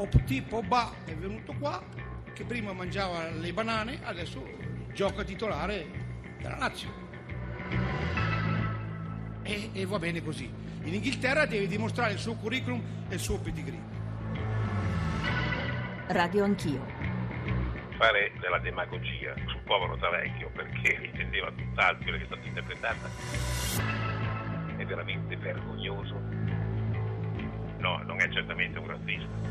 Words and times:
Opti 0.00 0.42
Pogba 0.42 0.92
è 1.04 1.12
venuto 1.16 1.52
qua, 1.58 1.82
che 2.32 2.44
prima 2.44 2.72
mangiava 2.72 3.30
le 3.30 3.52
banane, 3.52 3.98
adesso 4.04 4.46
gioca 4.92 5.24
titolare 5.24 5.86
della 6.40 6.56
Lazio. 6.56 6.88
E, 9.42 9.70
e 9.72 9.86
va 9.86 9.98
bene 9.98 10.22
così. 10.22 10.48
In 10.84 10.94
Inghilterra 10.94 11.46
deve 11.46 11.66
dimostrare 11.66 12.12
il 12.12 12.18
suo 12.20 12.34
curriculum 12.34 12.80
e 13.08 13.14
il 13.14 13.20
suo 13.20 13.40
pedigree. 13.40 13.80
Radio 16.06 16.44
Anch'io. 16.44 16.86
fare 17.96 18.32
della 18.38 18.60
demagogia 18.60 19.34
sul 19.46 19.60
povero 19.64 19.96
Tavecchio 19.96 20.48
perché 20.54 21.06
intendeva 21.06 21.50
tutt'altro 21.50 22.12
che 22.12 22.22
è 22.22 22.26
stato 22.26 22.46
interpretata 22.46 24.06
è 24.76 24.86
veramente 24.86 25.36
vergognoso. 25.36 26.47
No, 27.78 28.00
non 28.04 28.20
è 28.20 28.28
certamente 28.30 28.78
un 28.78 28.86
razzista. 28.86 29.46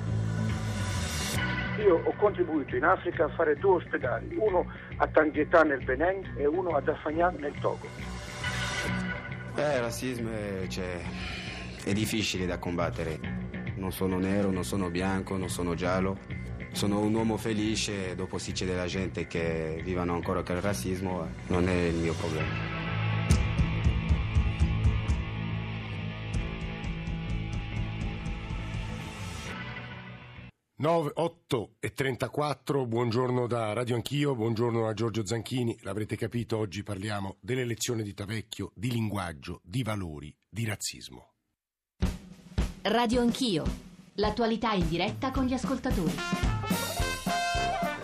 Io 1.80 2.02
ho 2.04 2.14
contribuito 2.18 2.76
in 2.76 2.84
Africa 2.84 3.26
a 3.26 3.30
fare 3.30 3.56
due 3.56 3.76
ospedali, 3.76 4.36
uno 4.36 4.66
a 4.98 5.08
Tangietà 5.08 5.64
nel 5.64 5.84
Benin 5.84 6.34
e 6.36 6.48
uno 6.48 6.76
ad 6.76 6.88
Afagnan 6.88 7.36
nel 7.40 7.54
Togo. 7.62 7.88
Eh, 9.56 9.76
il 9.76 9.80
razzismo 9.80 10.32
è, 10.32 10.68
cioè, 10.68 11.00
è 11.84 11.94
difficile 11.94 12.46
da 12.46 12.58
combattere. 12.58 13.20
Non 13.76 13.92
sono 13.92 14.18
nero, 14.18 14.50
non 14.50 14.64
sono 14.64 14.90
bianco, 14.90 15.38
non 15.38 15.50
sono 15.50 15.76
giallo. 15.76 16.18
Sono 16.72 17.00
un 17.00 17.14
uomo 17.14 17.38
felice, 17.38 18.16
dopo 18.16 18.38
si 18.38 18.52
c'è 18.52 18.66
della 18.66 18.86
gente 18.86 19.26
che 19.28 19.80
vivono 19.84 20.14
ancora 20.14 20.44
con 20.44 20.56
il 20.56 20.62
razzismo, 20.62 21.28
non 21.48 21.68
è 21.70 21.74
il 21.74 21.96
mio 21.96 22.14
problema. 22.14 22.77
9, 30.88 31.12
8 31.16 31.76
e 31.82 31.92
34, 31.92 32.86
buongiorno 32.86 33.46
da 33.46 33.74
Radio 33.74 33.96
Anch'io, 33.96 34.36
buongiorno 34.36 34.88
a 34.88 34.94
Giorgio 34.94 35.26
Zanchini. 35.26 35.78
L'avrete 35.82 36.16
capito, 36.16 36.58
oggi 36.58 36.82
parliamo 36.82 37.36
dell'elezione 37.42 38.04
di 38.04 38.14
Tavecchio, 38.14 38.72
di 38.74 38.90
linguaggio, 38.92 39.60
di 39.66 39.84
valori, 39.84 40.34
di 40.48 40.64
razzismo. 40.64 41.34
Radio 42.84 43.20
Anch'io. 43.20 43.66
L'attualità 44.14 44.72
in 44.72 44.88
diretta 44.88 45.30
con 45.32 45.44
gli 45.44 45.54
ascoltatori. 45.54 46.16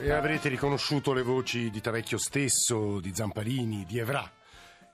E 0.02 0.11
avrete 0.11 0.49
riconosciuto 0.49 1.13
le 1.13 1.21
voci 1.21 1.69
di 1.69 1.80
Tavecchio 1.80 2.17
stesso, 2.17 2.99
di 2.99 3.15
Zamparini, 3.15 3.86
di 3.86 3.99
Evra. 3.99 4.30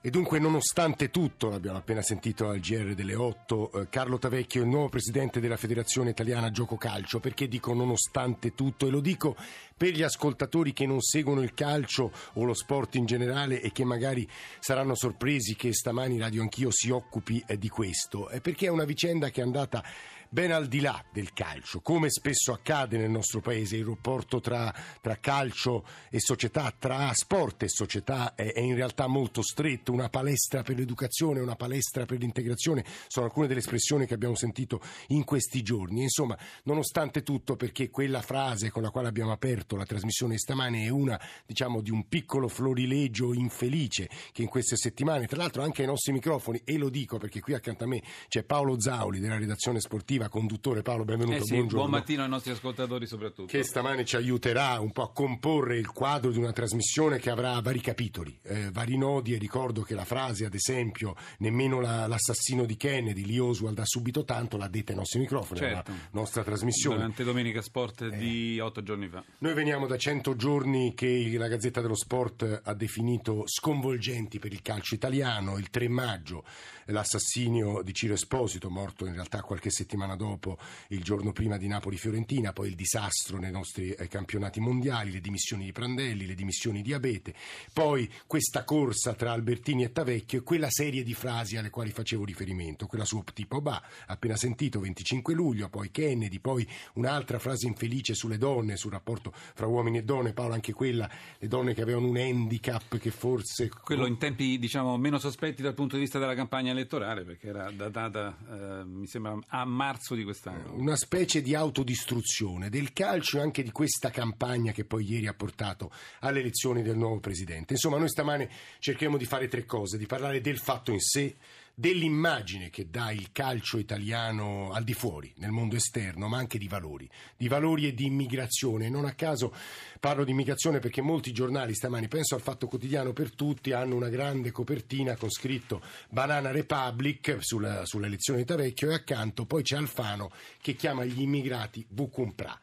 E 0.02 0.08
dunque, 0.08 0.38
nonostante 0.38 1.10
tutto, 1.10 1.50
l'abbiamo 1.50 1.76
appena 1.76 2.00
sentito 2.00 2.48
al 2.48 2.58
GR 2.58 2.94
delle 2.94 3.14
8, 3.14 3.72
eh, 3.72 3.88
Carlo 3.90 4.16
Tavecchio 4.16 4.62
il 4.62 4.68
nuovo 4.68 4.88
presidente 4.88 5.40
della 5.40 5.58
Federazione 5.58 6.08
Italiana 6.08 6.50
Gioco 6.50 6.78
Calcio. 6.78 7.20
Perché 7.20 7.48
dico 7.48 7.74
nonostante 7.74 8.54
tutto? 8.54 8.86
E 8.86 8.90
lo 8.90 9.00
dico 9.00 9.36
per 9.76 9.92
gli 9.92 10.02
ascoltatori 10.02 10.72
che 10.72 10.86
non 10.86 11.02
seguono 11.02 11.42
il 11.42 11.52
calcio 11.52 12.12
o 12.32 12.44
lo 12.44 12.54
sport 12.54 12.94
in 12.94 13.04
generale 13.04 13.60
e 13.60 13.72
che 13.72 13.84
magari 13.84 14.26
saranno 14.58 14.94
sorpresi 14.94 15.54
che 15.54 15.74
stamani 15.74 16.18
Radio 16.18 16.40
Anch'io 16.40 16.70
si 16.70 16.88
occupi 16.88 17.44
eh, 17.46 17.58
di 17.58 17.68
questo. 17.68 18.30
È 18.30 18.40
perché 18.40 18.68
è 18.68 18.70
una 18.70 18.84
vicenda 18.84 19.28
che 19.28 19.42
è 19.42 19.44
andata 19.44 19.84
ben 20.32 20.52
al 20.52 20.68
di 20.68 20.80
là 20.80 21.04
del 21.12 21.32
calcio, 21.32 21.80
come 21.80 22.08
spesso 22.08 22.52
accade 22.52 22.96
nel 22.96 23.10
nostro 23.10 23.40
paese, 23.40 23.76
il 23.76 23.84
rapporto 23.84 24.40
tra, 24.40 24.72
tra 25.00 25.18
calcio 25.18 25.84
e 26.08 26.20
società, 26.20 26.72
tra 26.78 27.10
sport 27.12 27.64
e 27.64 27.68
società 27.68 28.34
è, 28.34 28.52
è, 28.52 28.60
in 28.60 28.76
realtà 28.76 29.08
molto 29.08 29.42
stretto, 29.42 29.92
una 29.92 30.08
palestra 30.08 30.62
per 30.62 30.76
l'educazione, 30.76 31.40
una 31.40 31.56
palestra 31.56 32.06
per 32.06 32.18
l'integrazione, 32.18 32.84
sono 33.08 33.26
alcune 33.26 33.48
delle 33.48 33.58
espressioni 33.58 34.06
che 34.06 34.14
abbiamo 34.14 34.36
sentito 34.36 34.80
in 35.08 35.24
questi 35.24 35.62
giorni. 35.62 36.02
Insomma, 36.02 36.38
nonostante 36.64 37.24
tutto, 37.24 37.56
perché 37.56 37.90
quella 37.90 38.22
frase 38.22 38.70
con 38.70 38.82
la 38.82 38.90
quale 38.90 39.08
abbiamo 39.08 39.32
aperto 39.32 39.74
la 39.74 39.84
trasmissione 39.84 40.38
stamane 40.38 40.84
è 40.84 40.88
una, 40.90 41.20
diciamo, 41.44 41.80
di 41.80 41.90
un 41.90 42.06
piccolo 42.06 42.46
florilegio 42.46 43.34
infelice 43.34 44.08
che 44.30 44.42
in 44.42 44.48
queste 44.48 44.76
settimane, 44.76 45.26
tra 45.26 45.38
l'altro 45.38 45.62
anche 45.62 45.82
ai 45.82 45.88
nostri 45.88 46.12
microfoni, 46.12 46.62
e 46.64 46.76
lo 46.76 46.88
dico 46.88 47.18
perché 47.18 47.40
qui 47.40 47.54
accanto 47.54 47.82
a 47.82 47.88
me 47.88 48.00
c'è 48.28 48.44
Paolo 48.44 48.80
Zauli 48.80 49.18
della 49.18 49.36
redazione 49.36 49.80
sportiva, 49.80 50.19
Riva, 50.20 50.28
conduttore. 50.28 50.82
Paolo, 50.82 51.04
benvenuto. 51.04 51.38
Eh 51.38 51.42
sì, 51.42 51.54
buongiorno. 51.54 51.78
Buon 51.78 51.90
mattino 51.90 52.22
ai 52.22 52.28
nostri 52.28 52.50
ascoltatori 52.50 53.06
soprattutto. 53.06 53.46
Che 53.46 53.62
stamane 53.62 54.04
ci 54.04 54.16
aiuterà 54.16 54.78
un 54.78 54.92
po' 54.92 55.02
a 55.02 55.12
comporre 55.12 55.78
il 55.78 55.90
quadro 55.90 56.30
di 56.30 56.36
una 56.38 56.52
trasmissione 56.52 57.18
che 57.18 57.30
avrà 57.30 57.58
vari 57.60 57.80
capitoli, 57.80 58.38
eh, 58.42 58.70
vari 58.70 58.98
nodi 58.98 59.34
e 59.34 59.38
ricordo 59.38 59.80
che 59.80 59.94
la 59.94 60.04
frase, 60.04 60.44
ad 60.44 60.54
esempio, 60.54 61.16
nemmeno 61.38 61.80
la, 61.80 62.06
l'assassino 62.06 62.66
di 62.66 62.76
Kennedy, 62.76 63.24
Lee 63.24 63.38
Oswald 63.38 63.78
ha 63.78 63.86
subito 63.86 64.24
tanto, 64.24 64.58
l'ha 64.58 64.68
detta 64.68 64.92
ai 64.92 64.98
nostri 64.98 65.20
microfoni, 65.20 65.60
certo. 65.60 65.90
la 65.90 65.98
nostra 66.12 66.42
trasmissione. 66.42 66.96
Durante 66.96 67.24
Domenica 67.24 67.62
Sport 67.62 68.02
Eh. 68.02 68.16
di 68.18 68.60
otto 68.60 68.82
giorni 68.82 69.08
fa. 69.08 69.24
Noi 69.38 69.54
veniamo 69.54 69.86
da 69.86 69.96
100 69.96 70.36
giorni 70.36 70.92
che 70.92 71.32
la 71.38 71.48
Gazzetta 71.48 71.80
dello 71.80 71.96
Sport 71.96 72.60
ha 72.62 72.74
definito 72.74 73.44
sconvolgenti 73.46 74.38
per 74.38 74.52
il 74.52 74.60
calcio 74.60 74.94
italiano. 74.94 75.56
Il 75.56 75.70
3 75.70 75.88
maggio 75.88 76.44
l'assassinio 76.86 77.82
di 77.82 77.94
Ciro 77.94 78.14
Esposito, 78.14 78.68
morto 78.68 79.06
in 79.06 79.14
realtà 79.14 79.42
qualche 79.42 79.70
settimana 79.70 80.09
dopo, 80.16 80.58
il 80.88 81.02
giorno 81.02 81.32
prima 81.32 81.56
di 81.56 81.66
Napoli-Fiorentina, 81.66 82.52
poi 82.52 82.68
il 82.68 82.74
disastro 82.74 83.38
nei 83.38 83.50
nostri 83.50 83.90
eh, 83.90 84.08
campionati 84.08 84.60
mondiali, 84.60 85.10
le 85.10 85.20
dimissioni 85.20 85.64
di 85.64 85.72
Prandelli, 85.72 86.26
le 86.26 86.34
dimissioni 86.34 86.82
di 86.82 86.92
Abete, 86.92 87.34
poi 87.72 88.10
questa 88.26 88.64
corsa 88.64 89.14
tra 89.14 89.32
Albertini 89.32 89.84
e 89.84 89.92
Tavecchio 89.92 90.38
e 90.38 90.42
quella 90.42 90.70
serie 90.70 91.02
di 91.02 91.14
frasi 91.14 91.56
alle 91.56 91.70
quali 91.70 91.90
facevo 91.90 92.24
riferimento, 92.24 92.86
quella 92.86 93.04
su 93.04 93.22
tipo 93.32 93.60
Ba, 93.60 93.82
appena 94.06 94.36
sentito 94.36 94.80
25 94.80 95.34
luglio, 95.34 95.68
poi 95.68 95.90
Kennedy, 95.90 96.38
poi 96.38 96.66
un'altra 96.94 97.38
frase 97.38 97.66
infelice 97.66 98.14
sulle 98.14 98.38
donne, 98.38 98.76
sul 98.76 98.92
rapporto 98.92 99.32
fra 99.32 99.66
uomini 99.66 99.98
e 99.98 100.02
donne, 100.02 100.32
Paolo 100.32 100.54
anche 100.54 100.72
quella, 100.72 101.08
le 101.38 101.48
donne 101.48 101.74
che 101.74 101.82
avevano 101.82 102.08
un 102.08 102.16
handicap 102.16 102.98
che 102.98 103.10
forse... 103.10 103.68
Quello 103.68 104.06
in 104.06 104.18
tempi 104.18 104.58
diciamo 104.58 104.96
meno 104.96 105.18
sospetti 105.18 105.62
dal 105.62 105.74
punto 105.74 105.96
di 105.96 106.02
vista 106.02 106.18
della 106.18 106.34
campagna 106.34 106.70
elettorale, 106.70 107.24
perché 107.24 107.48
era 107.48 107.70
datata 107.70 108.36
eh, 108.50 108.84
mi 108.84 109.06
sembra 109.06 109.38
a 109.48 109.64
marzo 109.64 109.99
di 110.14 110.24
quest'anno. 110.24 110.74
una 110.74 110.96
specie 110.96 111.42
di 111.42 111.54
autodistruzione 111.54 112.68
del 112.68 112.92
calcio 112.92 113.38
e 113.38 113.40
anche 113.40 113.62
di 113.62 113.70
questa 113.70 114.10
campagna 114.10 114.72
che 114.72 114.84
poi 114.84 115.04
ieri 115.04 115.26
ha 115.26 115.34
portato 115.34 115.90
alle 116.20 116.40
elezioni 116.40 116.82
del 116.82 116.96
nuovo 116.96 117.20
presidente. 117.20 117.74
Insomma, 117.74 117.98
noi 117.98 118.08
stamane 118.08 118.48
cercheremo 118.78 119.16
di 119.16 119.24
fare 119.24 119.48
tre 119.48 119.64
cose, 119.64 119.98
di 119.98 120.06
parlare 120.06 120.40
del 120.40 120.58
fatto 120.58 120.90
in 120.90 121.00
sé, 121.00 121.36
dell'immagine 121.80 122.68
che 122.68 122.90
dà 122.90 123.10
il 123.10 123.32
calcio 123.32 123.78
italiano 123.78 124.70
al 124.70 124.84
di 124.84 124.92
fuori, 124.92 125.32
nel 125.38 125.50
mondo 125.50 125.76
esterno, 125.76 126.28
ma 126.28 126.36
anche 126.36 126.58
di 126.58 126.68
valori, 126.68 127.08
di 127.38 127.48
valori 127.48 127.86
e 127.86 127.94
di 127.94 128.04
immigrazione. 128.04 128.90
Non 128.90 129.06
a 129.06 129.14
caso 129.14 129.54
parlo 129.98 130.24
di 130.24 130.32
immigrazione 130.32 130.78
perché 130.78 131.00
molti 131.00 131.32
giornali 131.32 131.74
stamani, 131.74 132.06
penso 132.06 132.34
al 132.34 132.42
Fatto 132.42 132.66
Quotidiano 132.66 133.14
per 133.14 133.34
tutti, 133.34 133.72
hanno 133.72 133.94
una 133.94 134.10
grande 134.10 134.50
copertina 134.50 135.16
con 135.16 135.30
scritto 135.30 135.80
Banana 136.10 136.50
Republic 136.50 137.38
sulla, 137.40 137.86
sull'elezione 137.86 138.40
di 138.40 138.44
Tavecchio 138.44 138.90
e 138.90 138.94
accanto 138.94 139.46
poi 139.46 139.62
c'è 139.62 139.76
Alfano 139.76 140.30
che 140.60 140.74
chiama 140.74 141.06
gli 141.06 141.22
immigrati 141.22 141.86
Vucumpra. 141.88 142.60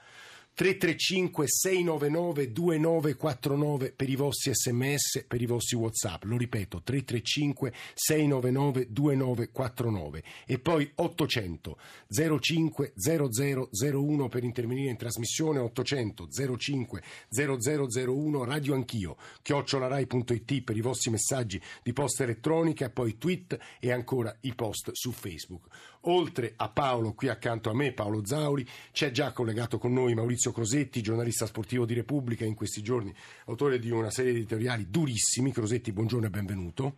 335 0.58 1.48
699 1.48 2.52
2949 2.52 3.92
per 3.92 4.10
i 4.10 4.16
vostri 4.16 4.56
sms, 4.56 5.26
per 5.28 5.40
i 5.40 5.46
vostri 5.46 5.78
whatsapp, 5.78 6.24
lo 6.24 6.36
ripeto 6.36 6.82
335 6.82 7.72
699 7.94 8.88
2949 8.90 10.24
e 10.48 10.58
poi 10.58 10.92
800 10.96 11.78
05 12.40 12.94
0001 12.96 14.30
per 14.30 14.44
intervenire 14.44 14.90
in 14.90 14.98
trasmissione 14.98 15.60
800 15.60 16.28
05 16.58 17.04
0001 17.30 18.44
radio 18.44 18.74
anch'io 18.74 19.16
chiocciolarai.it 19.44 20.64
per 20.64 20.76
i 20.76 20.82
vostri 20.82 21.12
messaggi 21.12 21.62
di 21.84 21.94
posta 21.94 22.24
elettronica 22.24 22.90
poi 22.90 23.20
tweet 23.20 23.60
e 23.80 23.92
ancora 23.92 24.36
i 24.42 24.56
post 24.56 24.90
su 24.94 25.12
Facebook. 25.12 25.68
Oltre 26.02 26.54
a 26.56 26.70
Paolo 26.70 27.14
qui 27.14 27.28
accanto 27.28 27.70
a 27.70 27.76
me 27.76 27.92
Paolo 27.92 28.26
Zauri 28.26 28.68
c'è 28.92 29.12
già 29.12 29.34
collegato 29.34 29.78
con 29.78 29.94
noi 29.94 30.16
Maurizio 30.16 30.47
Crosetti 30.52 31.02
giornalista 31.02 31.46
sportivo 31.46 31.86
di 31.86 31.94
Repubblica 31.94 32.46
in 32.46 32.56
questi 32.56 32.82
giorni 32.82 33.14
autore 33.46 33.80
di 33.80 33.92
una 33.92 34.10
serie 34.10 34.32
di 34.32 34.40
editoriali 34.40 34.90
durissimi. 34.90 35.52
Crosetti 35.52 35.92
buongiorno 35.92 36.28
e 36.28 36.30
benvenuto 36.30 36.98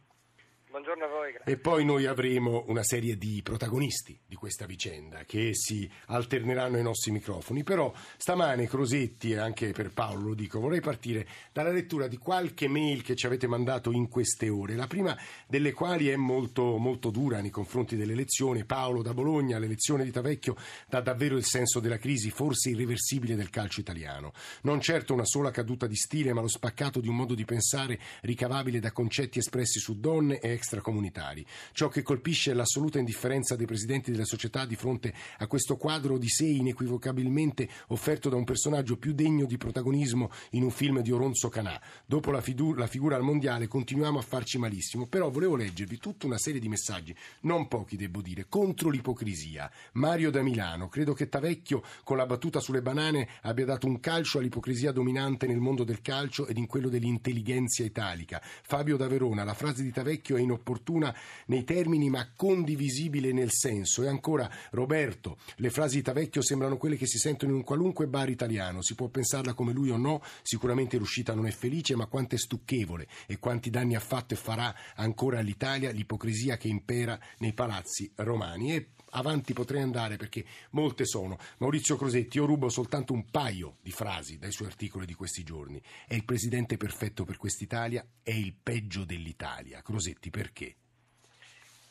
Buongiorno 0.70 1.04
a 1.04 1.08
voi, 1.08 1.08
grazie. 1.08 1.18
E 1.44 1.58
poi 1.58 1.86
noi 1.86 2.06
avremo 2.06 2.64
una 2.68 2.84
serie 2.84 3.18
di 3.18 3.42
protagonisti 3.44 4.18
di 4.26 4.36
questa 4.36 4.66
vicenda 4.66 5.24
che 5.26 5.52
si 5.54 5.90
alterneranno 6.08 6.78
ai 6.78 6.84
nostri 6.84 7.12
microfoni. 7.12 7.64
Però 7.64 7.94
stamane, 8.18 8.68
Crosetti, 8.68 9.32
e 9.32 9.38
anche 9.38 9.72
per 9.72 9.92
Paolo 9.92 10.30
lo 10.30 10.34
dico, 10.34 10.60
vorrei 10.60 10.82
partire 10.82 11.28
dalla 11.52 11.72
lettura 11.72 12.08
di 12.08 12.18
qualche 12.18 12.68
mail 12.68 13.02
che 13.02 13.16
ci 13.16 13.26
avete 13.26 13.48
mandato 13.48 13.92
in 13.92 14.08
queste 14.08 14.50
ore. 14.50 14.76
La 14.76 14.88
prima 14.88 15.18
delle 15.48 15.74
quali 15.74 16.08
è 16.10 16.16
molto, 16.16 16.78
molto 16.78 17.10
dura 17.10 17.42
nei 17.42 17.50
confronti 17.50 17.96
dell'elezione. 17.96 18.66
Paolo 18.66 19.02
da 19.02 19.14
Bologna, 19.14 19.60
l'elezione 19.60 20.04
di 20.04 20.12
Tavecchio 20.12 20.56
dà 20.88 21.02
davvero 21.02 21.38
il 21.38 21.46
senso 21.46 21.80
della 21.80 21.98
crisi, 21.98 22.30
forse 22.32 22.70
irreversibile 22.70 23.36
del 23.36 23.50
calcio 23.50 23.80
italiano. 23.80 24.34
Non 24.64 24.82
certo 24.82 25.14
una 25.14 25.26
sola 25.26 25.52
caduta 25.52 25.88
di 25.88 25.96
stile, 25.96 26.34
ma 26.34 26.42
lo 26.42 26.48
spaccato 26.48 27.00
di 27.00 27.08
un 27.08 27.16
modo 27.16 27.36
di 27.36 27.46
pensare 27.46 28.00
ricavabile 28.22 28.80
da 28.80 28.92
concetti 28.92 29.40
espressi 29.40 29.80
su 29.80 30.00
donne 30.00 30.40
e 30.40 30.52
extracomunitari. 30.52 31.19
Parlamentari. 31.20 31.46
Ciò 31.74 31.90
che 31.90 32.02
colpisce 32.02 32.52
è 32.52 32.54
l'assoluta 32.54 33.00
indifferenza 33.00 33.56
dei 33.56 33.66
presidenti 33.66 34.12
delle 34.12 34.26
società 34.26 34.66
di 34.66 34.76
fronte 34.76 35.14
a 35.38 35.48
questo 35.48 35.76
quadro 35.76 36.18
di 36.18 36.30
sé 36.30 36.46
inequivocabilmente 36.46 37.68
offerto 37.88 38.30
da 38.30 38.38
un 38.38 38.46
personaggio 38.46 38.98
più 38.98 39.14
degno 39.14 39.46
di 39.46 39.58
protagonismo 39.58 40.32
in 40.52 40.64
un 40.64 40.72
film 40.72 41.02
di 41.02 41.12
Oronzo 41.12 41.50
Canà. 41.50 41.80
Dopo 42.06 42.32
la, 42.32 42.42
fidu- 42.42 42.78
la 42.78 42.88
figura 42.88 43.16
al 43.16 43.24
mondiale 43.24 43.68
continuiamo 43.68 44.20
a 44.20 44.24
farci 44.24 44.58
malissimo, 44.58 45.08
però 45.08 45.30
volevo 45.30 45.56
leggervi 45.56 45.98
tutta 45.98 46.26
una 46.26 46.38
serie 46.38 46.60
di 46.60 46.70
messaggi, 46.70 47.16
non 47.42 47.68
pochi 47.68 47.98
devo 47.98 48.22
dire, 48.22 48.46
contro 48.48 48.90
l'ipocrisia. 48.90 49.70
Mario 49.94 50.32
da 50.32 50.42
Milano, 50.42 50.88
credo 50.88 51.14
che 51.14 51.28
Tavecchio 51.30 51.84
con 52.04 52.18
la 52.18 52.26
battuta 52.26 52.60
sulle 52.60 52.82
banane 52.82 53.28
abbia 53.42 53.66
dato 53.66 53.88
un 53.88 54.00
calcio 54.00 54.40
all'ipocrisia 54.40 54.92
dominante 54.92 55.48
nel 55.48 55.60
mondo 55.60 55.84
del 55.84 56.02
calcio 56.02 56.48
ed 56.48 56.58
in 56.58 56.68
quello 56.68 56.90
dell'intelligenza 56.90 57.84
italica. 57.84 58.42
Fabio 58.42 58.98
da 58.98 59.08
Verona, 59.08 59.44
la 59.44 59.54
frase 59.54 59.84
di 59.84 59.92
Tavecchio 59.92 60.38
è 60.38 60.42
inopportuna 60.42 61.09
nei 61.48 61.64
termini 61.64 62.10
ma 62.10 62.32
condivisibile 62.36 63.32
nel 63.32 63.52
senso. 63.52 64.04
E 64.04 64.08
ancora 64.08 64.50
Roberto, 64.72 65.38
le 65.58 65.70
frasi 65.70 65.98
di 65.98 66.04
Tavecchio 66.04 66.42
sembrano 66.42 66.78
quelle 66.78 66.98
che 66.98 67.08
si 67.08 67.18
sentono 67.18 67.52
in 67.52 67.58
un 67.58 67.64
qualunque 67.64 68.08
bar 68.08 68.30
italiano, 68.30 68.82
si 68.82 68.96
può 68.96 69.08
pensarla 69.08 69.54
come 69.54 69.74
lui 69.74 69.90
o 69.90 69.98
no, 69.98 70.22
sicuramente 70.42 70.98
l'uscita 70.98 71.34
non 71.34 71.48
è 71.48 71.52
felice, 71.52 71.96
ma 71.96 72.08
quanto 72.08 72.36
è 72.36 72.38
stucchevole 72.38 73.08
e 73.28 73.40
quanti 73.40 73.70
danni 73.70 73.96
ha 73.96 74.00
fatto 74.00 74.34
e 74.34 74.38
farà 74.38 74.74
ancora 74.96 75.40
all'Italia 75.40 75.92
l'ipocrisia 75.92 76.58
che 76.58 76.68
impera 76.68 77.20
nei 77.40 77.54
palazzi 77.54 78.12
romani. 78.16 78.74
E 78.74 78.90
avanti 79.12 79.54
potrei 79.54 79.82
andare 79.82 80.18
perché 80.18 80.46
molte 80.72 81.06
sono. 81.06 81.38
Maurizio 81.58 81.96
Crosetti, 81.96 82.38
io 82.38 82.46
rubo 82.46 82.70
soltanto 82.70 83.14
un 83.14 83.30
paio 83.30 83.78
di 83.82 83.92
frasi 83.92 84.38
dai 84.38 84.52
suoi 84.52 84.68
articoli 84.68 85.06
di 85.06 85.14
questi 85.14 85.44
giorni. 85.44 85.82
È 86.06 86.14
il 86.14 86.26
presidente 86.26 86.78
perfetto 86.78 87.24
per 87.24 87.38
quest'Italia, 87.38 88.06
è 88.22 88.32
il 88.32 88.54
peggio 88.62 89.06
dell'Italia. 89.06 89.82
Crosetti, 89.82 90.30
perché? 90.30 90.76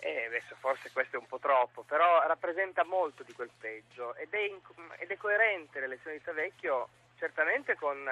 Eh, 0.00 0.26
adesso 0.26 0.54
forse 0.60 0.92
questo 0.92 1.16
è 1.16 1.18
un 1.18 1.26
po' 1.26 1.40
troppo, 1.40 1.82
però 1.82 2.24
rappresenta 2.26 2.84
molto 2.84 3.24
di 3.24 3.32
quel 3.32 3.50
peggio 3.58 4.14
ed 4.14 4.32
è, 4.32 4.38
in, 4.38 4.60
ed 4.98 5.10
è 5.10 5.16
coerente 5.16 5.80
l'elezione 5.80 6.18
di 6.18 6.22
Tavecchio 6.22 6.88
certamente 7.16 7.74
con 7.74 8.08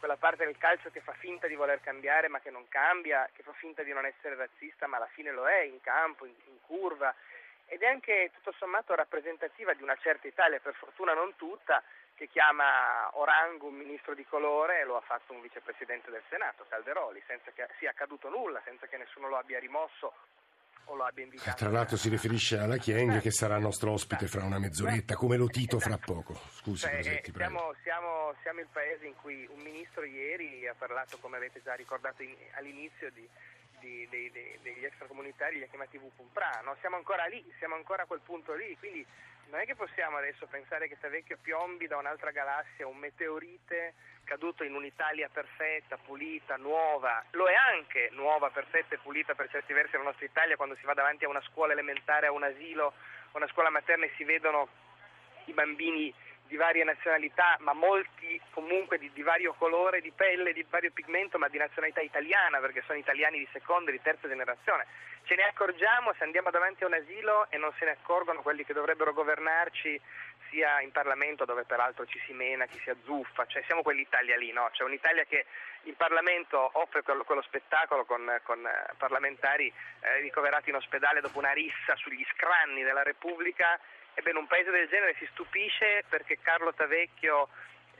quella 0.00 0.16
parte 0.16 0.44
del 0.44 0.58
calcio 0.58 0.90
che 0.90 1.00
fa 1.00 1.12
finta 1.12 1.46
di 1.46 1.54
voler 1.54 1.80
cambiare 1.80 2.26
ma 2.26 2.40
che 2.40 2.50
non 2.50 2.66
cambia, 2.68 3.28
che 3.32 3.44
fa 3.44 3.52
finta 3.52 3.84
di 3.84 3.92
non 3.92 4.04
essere 4.04 4.34
razzista 4.34 4.88
ma 4.88 4.96
alla 4.96 5.06
fine 5.06 5.30
lo 5.30 5.46
è 5.46 5.60
in 5.60 5.80
campo, 5.80 6.26
in, 6.26 6.34
in 6.46 6.60
curva 6.66 7.14
ed 7.66 7.82
è 7.82 7.86
anche 7.86 8.30
tutto 8.34 8.52
sommato 8.52 8.94
rappresentativa 8.94 9.74
di 9.74 9.82
una 9.82 9.96
certa 9.96 10.26
Italia, 10.26 10.58
per 10.58 10.74
fortuna 10.74 11.12
non 11.12 11.36
tutta, 11.36 11.82
che 12.14 12.26
chiama 12.28 13.10
Orango 13.16 13.66
un 13.66 13.74
ministro 13.74 14.14
di 14.14 14.24
colore 14.24 14.80
e 14.80 14.84
lo 14.84 14.96
ha 14.96 15.02
fatto 15.02 15.34
un 15.34 15.42
vicepresidente 15.42 16.10
del 16.10 16.22
Senato, 16.30 16.64
Calderoli, 16.68 17.22
senza 17.26 17.50
che 17.52 17.68
sia 17.78 17.90
accaduto 17.90 18.30
nulla, 18.30 18.60
senza 18.64 18.86
che 18.86 18.96
nessuno 18.96 19.28
lo 19.28 19.36
abbia 19.36 19.58
rimosso 19.58 20.14
o 20.88 20.94
lo 20.94 21.04
abbia 21.04 21.24
invitato. 21.24 21.56
Tra 21.56 21.70
l'altro 21.70 21.96
si 21.96 22.08
riferisce 22.08 22.58
alla 22.58 22.76
Chieng 22.76 23.20
che 23.20 23.30
sarà 23.30 23.58
nostro 23.58 23.92
ospite 23.92 24.26
fra 24.26 24.44
una 24.44 24.58
mezz'oretta, 24.58 25.14
come 25.14 25.36
lo 25.36 25.46
Tito 25.48 25.78
fra 25.78 25.98
poco. 25.98 26.38
Scusi, 26.50 26.82
Cioè, 26.86 26.98
eh, 26.98 27.20
prego. 27.32 27.38
siamo, 27.38 27.74
siamo- 27.82 28.34
siamo 28.42 28.60
il 28.60 28.68
paese 28.72 29.06
in 29.06 29.14
cui 29.20 29.46
un 29.52 29.60
ministro 29.60 30.04
ieri 30.04 30.66
ha 30.66 30.74
parlato, 30.76 31.18
come 31.20 31.36
avete 31.36 31.60
già 31.62 31.74
ricordato 31.74 32.22
in- 32.22 32.34
all'inizio, 32.54 33.10
di, 33.12 33.28
di- 33.78 34.06
dei- 34.08 34.30
dei- 34.30 34.58
degli 34.62 34.84
extracomunitari, 34.84 35.58
li 35.58 35.64
ha 35.64 35.68
chiamati 35.68 35.98
Vupumpra, 35.98 36.60
no? 36.64 36.76
siamo 36.80 36.96
ancora 36.96 37.24
lì, 37.26 37.44
siamo 37.58 37.74
ancora 37.74 38.02
a 38.02 38.06
quel 38.06 38.20
punto 38.20 38.54
lì, 38.54 38.76
quindi 38.78 39.04
non 39.50 39.60
è 39.60 39.64
che 39.64 39.74
possiamo 39.74 40.18
adesso 40.18 40.46
pensare 40.46 40.88
che 40.88 40.98
Tavecchio 41.00 41.38
piombi 41.40 41.86
da 41.86 41.96
un'altra 41.96 42.30
galassia, 42.30 42.86
un 42.86 42.98
meteorite 42.98 43.94
caduto 44.24 44.62
in 44.62 44.74
un'Italia 44.74 45.30
perfetta, 45.30 45.96
pulita, 45.96 46.56
nuova, 46.56 47.24
lo 47.30 47.46
è 47.48 47.54
anche 47.54 48.10
nuova, 48.12 48.50
perfetta 48.50 48.94
e 48.94 48.98
pulita 48.98 49.34
per 49.34 49.48
certi 49.48 49.72
versi 49.72 49.96
la 49.96 50.02
nostra 50.02 50.26
Italia 50.26 50.56
quando 50.56 50.76
si 50.76 50.84
va 50.84 50.92
davanti 50.92 51.24
a 51.24 51.28
una 51.28 51.40
scuola 51.40 51.72
elementare, 51.72 52.26
a 52.26 52.32
un 52.32 52.42
asilo, 52.42 52.88
a 53.32 53.36
una 53.38 53.48
scuola 53.48 53.70
materna 53.70 54.04
e 54.04 54.12
si 54.16 54.24
vedono 54.24 54.68
i 55.46 55.52
bambini 55.52 56.12
di 56.48 56.56
varie 56.56 56.82
nazionalità, 56.82 57.56
ma 57.60 57.72
molti 57.74 58.40
comunque 58.50 58.98
di, 58.98 59.10
di 59.12 59.22
vario 59.22 59.52
colore, 59.52 60.00
di 60.00 60.10
pelle, 60.10 60.52
di 60.52 60.64
vario 60.68 60.90
pigmento, 60.90 61.38
ma 61.38 61.48
di 61.48 61.58
nazionalità 61.58 62.00
italiana, 62.00 62.58
perché 62.58 62.82
sono 62.86 62.98
italiani 62.98 63.38
di 63.38 63.48
seconda 63.52 63.90
e 63.90 63.92
di 63.92 64.02
terza 64.02 64.26
generazione. 64.26 64.86
Ce 65.24 65.34
ne 65.34 65.44
accorgiamo 65.44 66.14
se 66.16 66.24
andiamo 66.24 66.50
davanti 66.50 66.84
a 66.84 66.86
un 66.86 66.94
asilo 66.94 67.46
e 67.50 67.58
non 67.58 67.70
se 67.78 67.84
ne 67.84 67.90
accorgono 67.92 68.40
quelli 68.40 68.64
che 68.64 68.72
dovrebbero 68.72 69.12
governarci 69.12 70.00
sia 70.48 70.80
in 70.80 70.90
Parlamento 70.90 71.44
dove 71.44 71.64
peraltro 71.64 72.06
ci 72.06 72.18
si 72.24 72.32
mena, 72.32 72.66
ci 72.66 72.80
si 72.80 72.88
azzuffa, 72.88 73.44
cioè 73.44 73.62
siamo 73.66 73.82
quell'Italia 73.82 74.38
lì, 74.38 74.50
no? 74.52 74.70
C'è 74.72 74.84
un'Italia 74.84 75.24
che 75.24 75.44
in 75.82 75.96
Parlamento 75.96 76.70
offre 76.74 77.02
quello, 77.02 77.24
quello 77.24 77.42
spettacolo 77.42 78.06
con, 78.06 78.40
con, 78.42 78.66
eh, 78.66 78.94
parlamentari 78.96 79.70
eh, 80.00 80.20
ricoverati 80.20 80.70
in 80.70 80.76
ospedale 80.76 81.20
dopo 81.20 81.38
una 81.38 81.52
rissa 81.52 81.94
sugli 81.96 82.24
scranni 82.32 82.82
della 82.82 83.02
Repubblica 83.02 83.78
Ebbene, 84.18 84.38
un 84.40 84.48
paese 84.48 84.72
del 84.72 84.88
genere 84.88 85.14
si 85.16 85.28
stupisce 85.30 86.02
perché 86.08 86.40
Carlo 86.42 86.74
Tavecchio, 86.74 87.48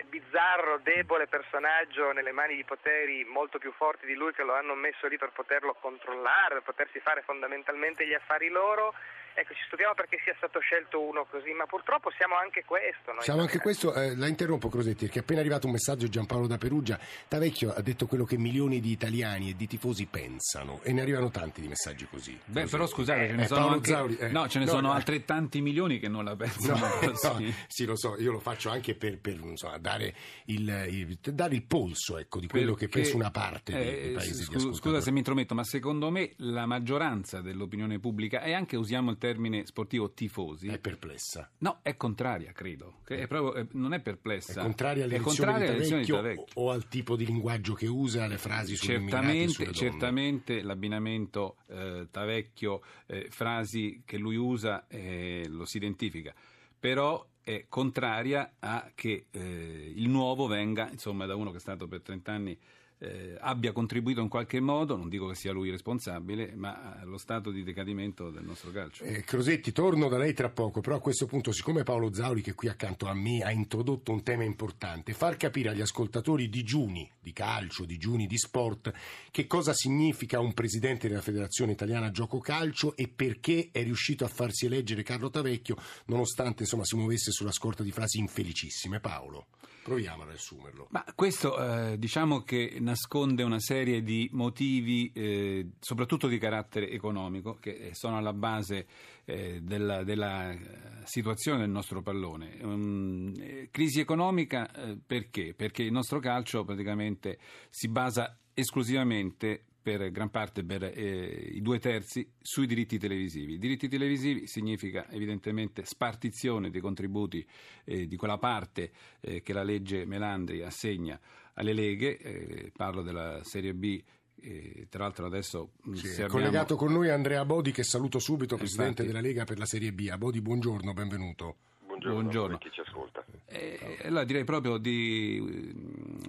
bizzarro, 0.07 0.79
debole 0.79 1.29
personaggio 1.29 2.11
nelle 2.11 2.33
mani 2.33 2.57
di 2.57 2.65
poteri 2.65 3.25
molto 3.25 3.59
più 3.59 3.71
forti 3.71 4.05
di 4.05 4.15
lui 4.15 4.33
che 4.33 4.43
lo 4.43 4.53
hanno 4.55 4.75
messo 4.75 5.07
lì 5.07 5.17
per 5.17 5.31
poterlo 5.31 5.75
controllare, 5.75 6.55
per 6.55 6.63
potersi 6.63 6.99
fare 6.99 7.23
fondamentalmente 7.23 8.05
gli 8.05 8.15
affari 8.15 8.49
loro. 8.49 8.95
Ecco, 9.39 9.55
ci 9.55 9.63
stupiamo 9.67 9.95
perché 9.95 10.19
sia 10.25 10.35
stato 10.37 10.59
scelto 10.59 11.01
uno 11.01 11.25
così, 11.31 11.53
ma 11.53 11.65
purtroppo 11.67 12.11
siamo 12.17 12.35
anche 12.35 12.65
questo. 12.67 13.13
noi 13.13 13.23
Siamo 13.23 13.41
anche 13.43 13.59
questo, 13.61 13.95
eh, 13.95 14.17
la 14.17 14.27
interrompo 14.27 14.69
Crosetti, 14.69 15.05
perché 15.05 15.21
è 15.21 15.23
appena 15.23 15.39
arrivato 15.39 15.67
un 15.67 15.73
messaggio 15.75 16.09
Giampaolo 16.09 16.49
da 16.49 16.59
Perugia. 16.59 16.99
Tavecchio 17.29 17.73
ha 17.73 17.81
detto 17.81 18.07
quello 18.07 18.25
che 18.25 18.37
milioni 18.37 18.81
di 18.81 18.91
italiani 18.91 19.51
e 19.51 19.55
di 19.55 19.69
tifosi 19.69 20.07
pensano 20.07 20.81
e 20.83 20.93
ne 20.93 21.03
arrivano 21.03 21.31
tanti 21.31 21.61
di 21.61 21.69
messaggi 21.69 22.09
così. 22.11 22.37
Beh, 22.47 22.63
Così. 22.63 22.73
però 22.73 22.87
scusate, 22.89 23.29
ce 23.29 23.35
ne 23.35 23.43
Eh, 23.45 23.47
sono 23.47 23.69
anche, 23.69 23.91
Zauri, 23.93 24.17
eh. 24.17 24.29
no, 24.29 24.49
ce 24.49 24.59
ne 24.59 24.65
No, 24.65 24.71
sono 24.73 24.89
no. 24.89 24.93
altrettanti 24.95 25.61
milioni 25.61 26.01
che 26.01 26.09
non 26.09 26.25
la 26.25 26.35
pensano 26.35 26.79
No, 27.01 27.13
così. 27.13 27.45
no, 27.45 27.53
sì, 27.69 27.85
lo 27.85 27.97
so, 27.97 28.17
io 28.19 28.33
lo 28.33 28.41
faccio 28.41 28.71
anche 28.71 28.97
per, 28.97 29.21
per, 29.21 29.35
insomma, 29.39 29.79
dare, 29.79 30.15
il, 30.47 30.69
il- 30.89 31.19
dare 31.33 31.55
il 31.55 31.63
polso 31.63 32.19
ecco, 32.19 32.41
di 32.41 32.49
quello 32.49 32.75
che 32.75 32.89
Perché, 32.89 33.03
pensa 33.03 33.17
una 33.17 33.31
parte 33.31 33.73
dei, 33.73 33.85
dei 33.85 34.11
eh, 34.11 34.15
paesi 34.15 34.49
di 34.49 34.59
scu-. 34.59 34.73
Scusa 34.75 35.01
se 35.01 35.13
mi 35.13 35.19
intrometto, 35.19 35.55
ma 35.55 35.63
secondo 35.63 36.11
me 36.11 36.33
la 36.39 36.67
maggioranza 36.67 37.41
dell'opinione 37.41 38.01
pubblica, 38.01 38.43
e 38.43 38.53
anche 38.53 38.75
usiamo 38.77 39.11
il 39.13 39.17
termine 39.17 39.27
sportivo 39.65 40.13
tifosi, 40.13 40.69
È 40.69 40.79
perplessa. 40.79 41.51
no, 41.59 41.81
è 41.83 41.97
contraria, 41.97 42.53
credo. 42.53 43.01
È 43.05 43.27
proprio, 43.27 43.55
è- 43.55 43.67
non 43.73 43.93
è 43.93 44.01
perplessa. 44.01 44.61
È 44.61 44.65
contraria 44.65 45.05
alle 45.05 45.17
elezioni 45.17 46.05
di 46.05 46.11
Tavecchio 46.11 46.45
o 46.55 46.71
al 46.71 46.89
tipo 46.89 47.17
di 47.17 47.27
linguaggio 47.27 47.75
che 47.75 47.87
usa, 47.87 48.25
alle 48.25 48.39
frasi 48.39 48.77
Certamente, 48.77 49.49
sulle 49.53 49.73
certamente 49.73 50.63
l'abbinamento 50.63 51.57
eh, 51.69 52.09
Tavecchio, 52.11 52.83
eh, 53.07 53.27
frasi 53.31 54.03
che 54.05 54.17
lui 54.17 54.37
usa, 54.37 54.87
eh, 54.89 55.45
lo 55.49 55.65
si 55.65 55.77
identifica, 55.77 56.35
però 56.79 57.27
è 57.43 57.65
contraria 57.69 58.57
a 58.59 58.93
che 58.95 59.27
eh, 59.31 59.93
il 59.97 60.09
nuovo 60.09 60.47
venga, 60.47 60.91
insomma, 60.91 61.25
da 61.27 61.35
uno 61.35 61.51
che 61.51 61.57
è 61.57 61.61
stato 61.61 61.89
per 61.89 62.03
30 62.03 62.33
anni 62.33 62.59
eh, 62.99 63.37
abbia 63.41 63.73
contribuito 63.73 64.21
in 64.21 64.29
qualche 64.29 64.61
modo, 64.61 64.97
non 64.97 65.09
dico 65.09 65.29
che 65.29 65.35
sia 65.35 65.53
lui 65.53 65.71
responsabile, 65.71 66.55
ma 66.55 66.97
allo 67.01 67.19
stato 67.19 67.51
di 67.51 67.63
decadimento 67.63 68.31
del 68.31 68.45
nostro 68.45 68.71
calcio. 68.71 69.05
Eh, 69.05 69.23
Crosetti, 69.23 69.73
torno 69.73 70.09
da 70.09 70.19
lei 70.19 70.35
tra 70.35 70.51
poco, 70.51 70.81
però 70.81 70.97
a 70.97 71.01
questo 71.01 71.27
punto, 71.27 71.53
siccome 71.53 71.85
Paolo 71.85 72.13
Zauri, 72.13 72.43
che 72.43 72.51
è 72.51 72.55
qui 72.55 72.69
accanto 72.69 73.07
a 73.07 73.15
me, 73.15 73.41
ha 73.43 73.51
introdotto 73.51 74.13
un 74.13 74.23
tema 74.23 74.45
importante, 74.45 75.13
far 75.13 75.37
capire 75.37 75.71
agli 75.71 75.81
ascoltatori 75.81 76.49
digiuni 76.49 77.11
di 77.21 77.33
calcio, 77.33 77.85
digiuni 77.85 78.27
di 78.27 78.37
sport, 78.37 78.93
che 79.31 79.47
cosa 79.47 79.73
significa 79.73 80.41
un 80.41 80.53
presidente 80.53 81.09
della 81.09 81.21
Federazione 81.21 81.73
Italiana 81.73 82.11
Gioco 82.11 82.39
Calcio 82.39 82.97
e 82.97 83.09
perché 83.09 83.69
è 83.71 83.83
riuscito 83.83 84.25
a 84.25 84.29
farsi 84.29 84.67
eleggere 84.67 85.03
Carlo 85.03 85.31
Tavecchio, 85.31 85.77
nonostante 86.07 86.63
insomma, 86.63 86.85
si 86.85 86.97
muovesse 86.97 87.31
sulla 87.31 87.53
scorta 87.53 87.83
di 87.83 87.93
frasi 87.93 88.19
infelicissime. 88.19 89.01
Paolo, 89.01 89.47
proviamo 89.89 90.23
a 90.23 90.27
riassumerlo. 90.27 90.89
Ma 90.91 91.05
questo 91.15 91.59
eh, 91.59 91.99
diciamo 91.99 92.43
che 92.43 92.77
nasconde 92.81 93.43
una 93.43 93.59
serie 93.59 94.03
di 94.03 94.29
motivi, 94.33 95.11
eh, 95.15 95.71
soprattutto 95.81 96.29
di 96.29 96.39
carattere 96.39 96.91
economico, 96.91 97.57
che 97.59 97.91
sono 97.95 98.19
alla 98.19 98.35
base 98.35 98.87
eh, 99.25 99.61
della, 99.63 100.05
della, 100.05 100.51
eh, 100.51 100.59
situazione 101.05 101.61
del 101.61 101.71
nostro 101.71 102.03
pallone. 102.03 102.59
Um, 102.61 103.33
eh, 103.39 103.69
crisi 103.71 104.01
economica 104.01 104.71
eh, 104.73 104.99
perché? 105.05 105.55
Perché 105.55 105.83
il 105.83 105.93
nostro 105.93 106.19
calcio 106.21 106.65
praticamente 106.65 107.39
si 107.71 107.89
basa 107.89 108.39
esclusivamente 108.53 109.68
per 109.81 110.11
gran 110.11 110.31
parte, 110.31 110.65
per 110.65 110.83
eh, 110.85 111.51
i 111.53 111.63
due 111.63 111.79
terzi, 111.79 112.29
sui 112.41 112.67
diritti 112.67 112.99
televisivi. 112.99 113.55
I 113.55 113.59
diritti 113.59 113.89
televisivi 113.89 114.47
significa 114.47 115.09
evidentemente 115.11 115.85
spartizione 115.85 116.71
dei 116.71 116.81
contributi 116.81 117.47
eh, 117.85 118.07
di 118.07 118.17
quella 118.17 118.39
parte 118.39 118.91
eh, 119.21 119.41
che 119.43 119.53
la 119.53 119.63
legge 119.63 120.05
Melandri 120.05 120.63
assegna 120.63 121.19
alle 121.55 121.73
leghe, 121.73 122.19
eh, 122.19 122.73
parlo 122.77 123.03
della 123.03 123.41
Serie 123.45 123.75
B. 123.75 124.03
eh, 124.41 124.87
tra 124.89 125.03
l'altro 125.03 125.27
adesso 125.27 125.73
Sì, 125.95 126.07
è 126.07 126.11
abbiamo- 126.13 126.31
collegato 126.33 126.77
con 126.77 126.93
noi 126.93 127.11
Andrea 127.11 127.45
Bodi, 127.45 127.73
che 127.73 127.83
saluto 127.83 128.19
subito, 128.21 128.57
presidente 128.57 129.03
Infatti. 129.03 129.09
della 129.09 129.21
Lega 129.21 129.45
per 129.45 129.59
la 129.59 129.67
Serie 129.67 129.93
B. 129.93 130.09
A 130.13 130.17
Bodi, 130.19 130.41
buongiorno, 130.41 130.93
benvenuto. 130.93 131.57
Buongiorno, 131.99 132.21
Buongiorno. 132.21 132.55
a 132.55 132.59
chi 132.59 132.71
ci 132.71 132.81
ascolta. 132.81 133.25
Eh, 133.47 133.99
allora 134.05 134.25
direi 134.25 134.45
proprio 134.45 134.79
di 134.79 135.39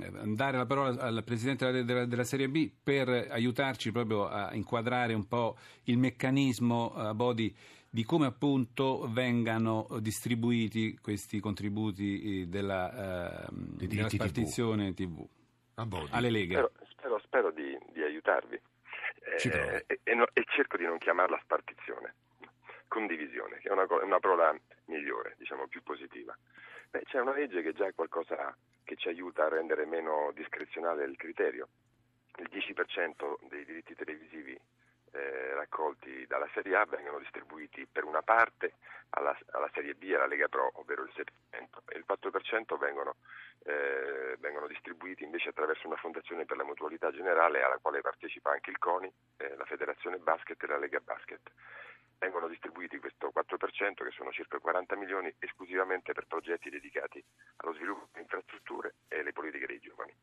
ehm, 0.01 0.35
dare 0.35 0.57
la 0.57 0.65
parola 0.65 0.99
al 0.99 1.23
Presidente 1.23 1.65
della, 1.65 1.83
della, 1.83 2.05
della, 2.05 2.23
Serie 2.23 2.49
B 2.49 2.71
per 2.83 3.07
aiutarci 3.09 3.91
proprio 3.91 4.27
a 4.27 4.53
inquadrare 4.53 5.13
un 5.13 5.27
po' 5.27 5.57
il 5.83 5.97
meccanismo 5.97 6.93
a 6.95 7.13
Bodi 7.13 7.55
di 7.91 8.03
come 8.03 8.27
appunto 8.27 9.07
vengano 9.11 9.87
distribuiti 9.99 10.97
questi 10.99 11.39
contributi 11.39 12.47
della, 12.47 13.45
eh, 13.45 13.47
della 13.51 14.09
spartizione 14.09 14.93
TV, 14.93 15.25
TV 15.75 16.07
alle 16.11 16.29
leghe. 16.29 16.53
Spero, 16.53 16.71
spero, 16.89 17.19
spero 17.19 17.51
di, 17.51 17.77
di, 17.91 18.01
aiutarvi 18.01 18.55
eh, 18.55 19.85
e, 19.87 19.99
e, 20.03 20.13
no, 20.13 20.27
e, 20.33 20.43
cerco 20.47 20.77
di 20.77 20.85
non 20.85 20.97
chiamarla 20.97 21.39
spartizione, 21.43 22.13
condivisione, 22.89 23.59
che 23.59 23.69
è 23.69 23.71
una, 23.71 23.85
una 24.03 24.19
parola 24.19 24.53
migliore, 24.85 25.35
diciamo 25.37 25.67
più 25.67 25.81
positiva. 25.81 26.37
Beh, 26.89 27.03
c'è 27.05 27.19
una 27.19 27.33
legge 27.33 27.61
che 27.61 27.71
già 27.71 27.87
è 27.87 27.93
qualcosa 27.93 28.53
che 28.83 28.97
ci 28.97 29.07
aiuta 29.07 29.45
a 29.45 29.49
rendere 29.49 29.85
meno 29.85 30.31
discrezionale 30.33 31.05
il 31.05 31.15
criterio. 31.15 31.69
Il 32.37 32.49
10% 32.51 33.47
dei 33.47 33.63
diritti 33.63 33.95
televisivi 33.95 34.59
eh, 35.11 35.53
raccolti 35.53 36.25
dalla 36.27 36.47
Serie 36.53 36.75
A 36.75 36.85
vengono 36.85 37.19
distribuiti 37.19 37.87
per 37.91 38.03
una 38.03 38.21
parte 38.21 38.73
alla, 39.11 39.37
alla, 39.51 39.69
Serie 39.73 39.95
B 39.95 40.03
e 40.03 40.15
alla 40.15 40.27
Lega 40.27 40.47
Pro, 40.47 40.71
ovvero 40.75 41.03
il 41.03 41.11
7%, 41.15 41.25
e 41.87 41.97
il 41.97 42.05
4% 42.07 42.77
vengono, 42.77 43.15
eh, 43.63 44.35
vengono, 44.39 44.67
distribuiti 44.67 45.23
invece 45.23 45.49
attraverso 45.49 45.87
una 45.87 45.97
fondazione 45.97 46.45
per 46.45 46.57
la 46.57 46.63
mutualità 46.63 47.11
generale 47.11 47.63
alla 47.63 47.79
quale 47.81 48.01
partecipa 48.01 48.51
anche 48.51 48.69
il 48.69 48.77
CONI, 48.77 49.11
eh, 49.37 49.55
la 49.55 49.65
Federazione 49.65 50.17
Basket 50.17 50.61
e 50.63 50.67
la 50.67 50.77
Lega 50.77 50.99
Basket. 50.99 51.41
Vengono 52.19 52.47
distribuiti 52.47 52.99
questo 52.99 53.31
4%, 53.33 54.03
che 54.03 54.11
sono 54.11 54.31
circa 54.31 54.59
40 54.59 54.95
milioni, 54.97 55.33
esclusivamente 55.39 56.13
per 56.13 56.27
progetti 56.27 56.69
dedicati 56.69 57.23
allo 57.57 57.73
sviluppo 57.73 58.09
di 58.13 58.19
infrastrutture 58.19 58.95
e 59.07 59.19
alle 59.19 59.33
politiche 59.33 59.65
dei 59.65 59.79
giovani. 59.79 60.13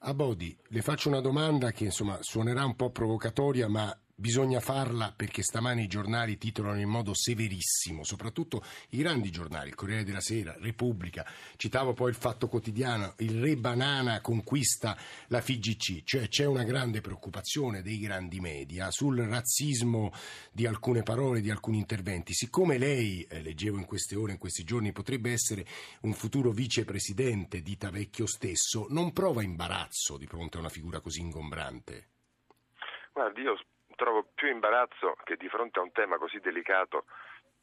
A 0.00 0.14
Bodi, 0.14 0.56
le 0.68 0.82
faccio 0.82 1.08
una 1.08 1.20
domanda 1.20 1.72
che 1.72 1.84
insomma 1.84 2.16
suonerà 2.22 2.64
un 2.64 2.74
po' 2.74 2.90
provocatoria, 2.90 3.68
ma 3.68 3.94
Bisogna 4.18 4.60
farla 4.60 5.12
perché 5.14 5.42
stamani 5.42 5.82
i 5.82 5.88
giornali 5.88 6.38
titolano 6.38 6.80
in 6.80 6.88
modo 6.88 7.12
severissimo, 7.12 8.02
soprattutto 8.02 8.64
i 8.92 8.96
grandi 8.96 9.30
giornali, 9.30 9.68
il 9.68 9.74
Corriere 9.74 10.04
della 10.04 10.22
Sera, 10.22 10.56
Repubblica, 10.58 11.30
citavo 11.56 11.92
poi 11.92 12.08
il 12.08 12.16
Fatto 12.16 12.48
Quotidiano, 12.48 13.12
il 13.18 13.38
Re 13.38 13.58
Banana 13.58 14.22
conquista 14.22 14.96
la 15.26 15.42
FIGC, 15.42 16.02
cioè 16.04 16.28
c'è 16.28 16.46
una 16.46 16.64
grande 16.64 17.02
preoccupazione 17.02 17.82
dei 17.82 17.98
grandi 17.98 18.40
media 18.40 18.90
sul 18.90 19.18
razzismo 19.18 20.10
di 20.50 20.64
alcune 20.64 21.02
parole, 21.02 21.42
di 21.42 21.50
alcuni 21.50 21.76
interventi. 21.76 22.32
Siccome 22.32 22.78
lei, 22.78 23.20
eh, 23.24 23.42
leggevo 23.42 23.76
in 23.76 23.84
queste 23.84 24.16
ore, 24.16 24.32
in 24.32 24.38
questi 24.38 24.64
giorni, 24.64 24.92
potrebbe 24.92 25.30
essere 25.30 25.66
un 26.00 26.14
futuro 26.14 26.52
vicepresidente 26.52 27.60
di 27.60 27.76
Tavecchio 27.76 28.26
stesso, 28.26 28.86
non 28.88 29.12
prova 29.12 29.42
imbarazzo 29.42 30.16
di 30.16 30.26
fronte 30.26 30.56
a 30.56 30.60
una 30.60 30.70
figura 30.70 31.00
così 31.00 31.20
ingombrante? 31.20 32.08
Guardi, 33.12 33.42
io 33.42 33.56
trovo 33.96 34.28
più 34.34 34.48
imbarazzo 34.48 35.16
che 35.24 35.36
di 35.36 35.48
fronte 35.48 35.80
a 35.80 35.82
un 35.82 35.90
tema 35.90 36.18
così 36.18 36.38
delicato 36.38 37.06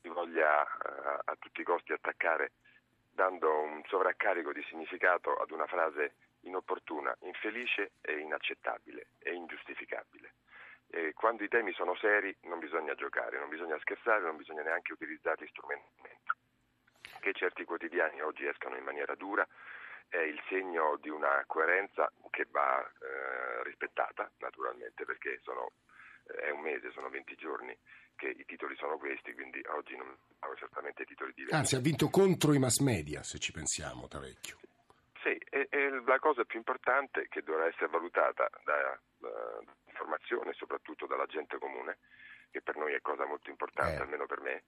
si 0.02 0.10
voglia 0.10 0.62
uh, 0.62 1.22
a 1.24 1.36
tutti 1.40 1.62
i 1.62 1.64
costi 1.64 1.94
attaccare 1.94 2.52
dando 3.10 3.62
un 3.62 3.82
sovraccarico 3.86 4.52
di 4.52 4.64
significato 4.64 5.36
ad 5.36 5.52
una 5.52 5.68
frase 5.68 6.16
inopportuna, 6.42 7.16
infelice 7.22 7.94
e 8.02 8.18
inaccettabile 8.18 9.08
e 9.20 9.34
ingiustificabile. 9.34 10.34
E 10.90 11.14
quando 11.14 11.44
i 11.44 11.48
temi 11.48 11.72
sono 11.74 11.96
seri 11.96 12.36
non 12.42 12.60
bisogna 12.60 12.96
giocare, 12.96 13.40
non 13.40 13.50
bisogna 13.50 13.78
scherzare, 13.80 14.24
non 14.24 14.36
bisogna 14.36 14.64
neanche 14.64 14.94
utilizzarli 14.94 15.48
strumentalmente. 15.48 16.32
Che 17.20 17.34
certi 17.34 17.64
quotidiani 17.64 18.22
oggi 18.22 18.46
escano 18.46 18.76
in 18.76 18.84
maniera 18.84 19.16
dura 19.16 19.48
è 20.10 20.18
il 20.18 20.42
segno 20.48 20.98
di 20.98 21.10
una 21.10 21.44
coerenza 21.48 22.12
che 22.30 22.46
va 22.50 22.84
eh, 22.84 23.64
rispettata 23.64 24.30
naturalmente 24.40 25.06
perché 25.06 25.40
sono 25.42 25.72
è 26.26 26.50
un 26.50 26.62
mese, 26.62 26.92
sono 26.92 27.10
20 27.10 27.36
giorni 27.36 27.78
che 28.16 28.30
i 28.30 28.46
titoli 28.46 28.76
sono 28.76 28.98
questi, 28.98 29.34
quindi 29.34 29.62
oggi 29.68 29.96
non 29.96 30.16
abbiamo 30.40 30.56
certamente 30.56 31.06
titoli 31.06 31.34
diversi. 31.34 31.56
Anzi, 31.56 31.76
ha 31.76 31.80
vinto 31.80 32.10
contro 32.10 32.54
i 32.54 32.60
mass 32.60 32.80
media, 32.80 33.24
se 33.24 33.40
ci 33.40 33.52
pensiamo, 33.52 34.08
Tavecchio. 34.08 34.58
Sì, 35.22 35.38
e, 35.50 35.68
e 35.70 35.90
la 36.06 36.20
cosa 36.20 36.44
più 36.44 36.58
importante 36.58 37.28
che 37.30 37.44
dovrà 37.44 37.66
essere 37.66 37.88
valutata 37.88 38.50
da, 38.64 39.00
da 39.18 39.60
informazione 39.88 40.52
e 40.52 40.54
soprattutto 40.54 41.06
dalla 41.06 41.26
gente 41.26 41.58
comune, 41.58 41.98
che 42.52 42.62
per 42.62 42.76
noi 42.76 42.94
è 42.94 43.02
cosa 43.02 43.26
molto 43.26 43.50
importante, 43.50 43.98
eh. 43.98 44.02
almeno 44.02 44.26
per 44.26 44.42
me, 44.42 44.64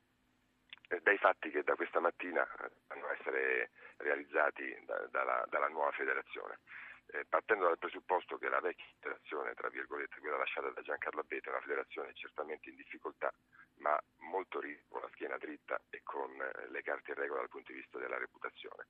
dai 1.02 1.18
fatti 1.18 1.50
che 1.50 1.64
da 1.64 1.76
questa 1.76 2.00
mattina 2.00 2.48
devono 2.88 3.12
essere 3.12 3.72
realizzati 3.98 4.76
da, 4.86 5.08
dalla, 5.12 5.46
dalla 5.50 5.68
nuova 5.68 5.92
federazione 5.92 6.60
eh, 7.08 7.26
partendo 7.28 7.66
dal 7.66 7.78
presupposto 7.78 8.38
che 8.38 8.50
la 8.50 8.60
vecchia 8.60 8.86
federazione, 9.00 9.54
tra 9.54 9.70
virgolette, 9.70 10.20
quella 10.20 10.38
lasciata 10.38 10.70
da 10.70 10.82
Giancarlo 10.82 11.22
Abete, 11.22 11.50
è 11.50 11.52
una 11.52 11.62
federazione 11.62 12.14
certamente 12.14 12.70
in 12.70 12.76
difficoltà, 12.76 13.32
ma 13.78 14.00
molto 14.20 14.60
con 14.88 15.02
la 15.02 15.10
schiena 15.14 15.38
dritta 15.38 15.80
e 15.90 16.02
con 16.04 16.32
eh, 16.32 16.70
le 16.70 16.82
carte 16.82 17.12
in 17.12 17.18
regola 17.18 17.40
dal 17.42 17.50
punto 17.50 17.72
di 17.72 17.80
vista 17.80 18.00
della 18.00 18.18
reputazione. 18.18 18.88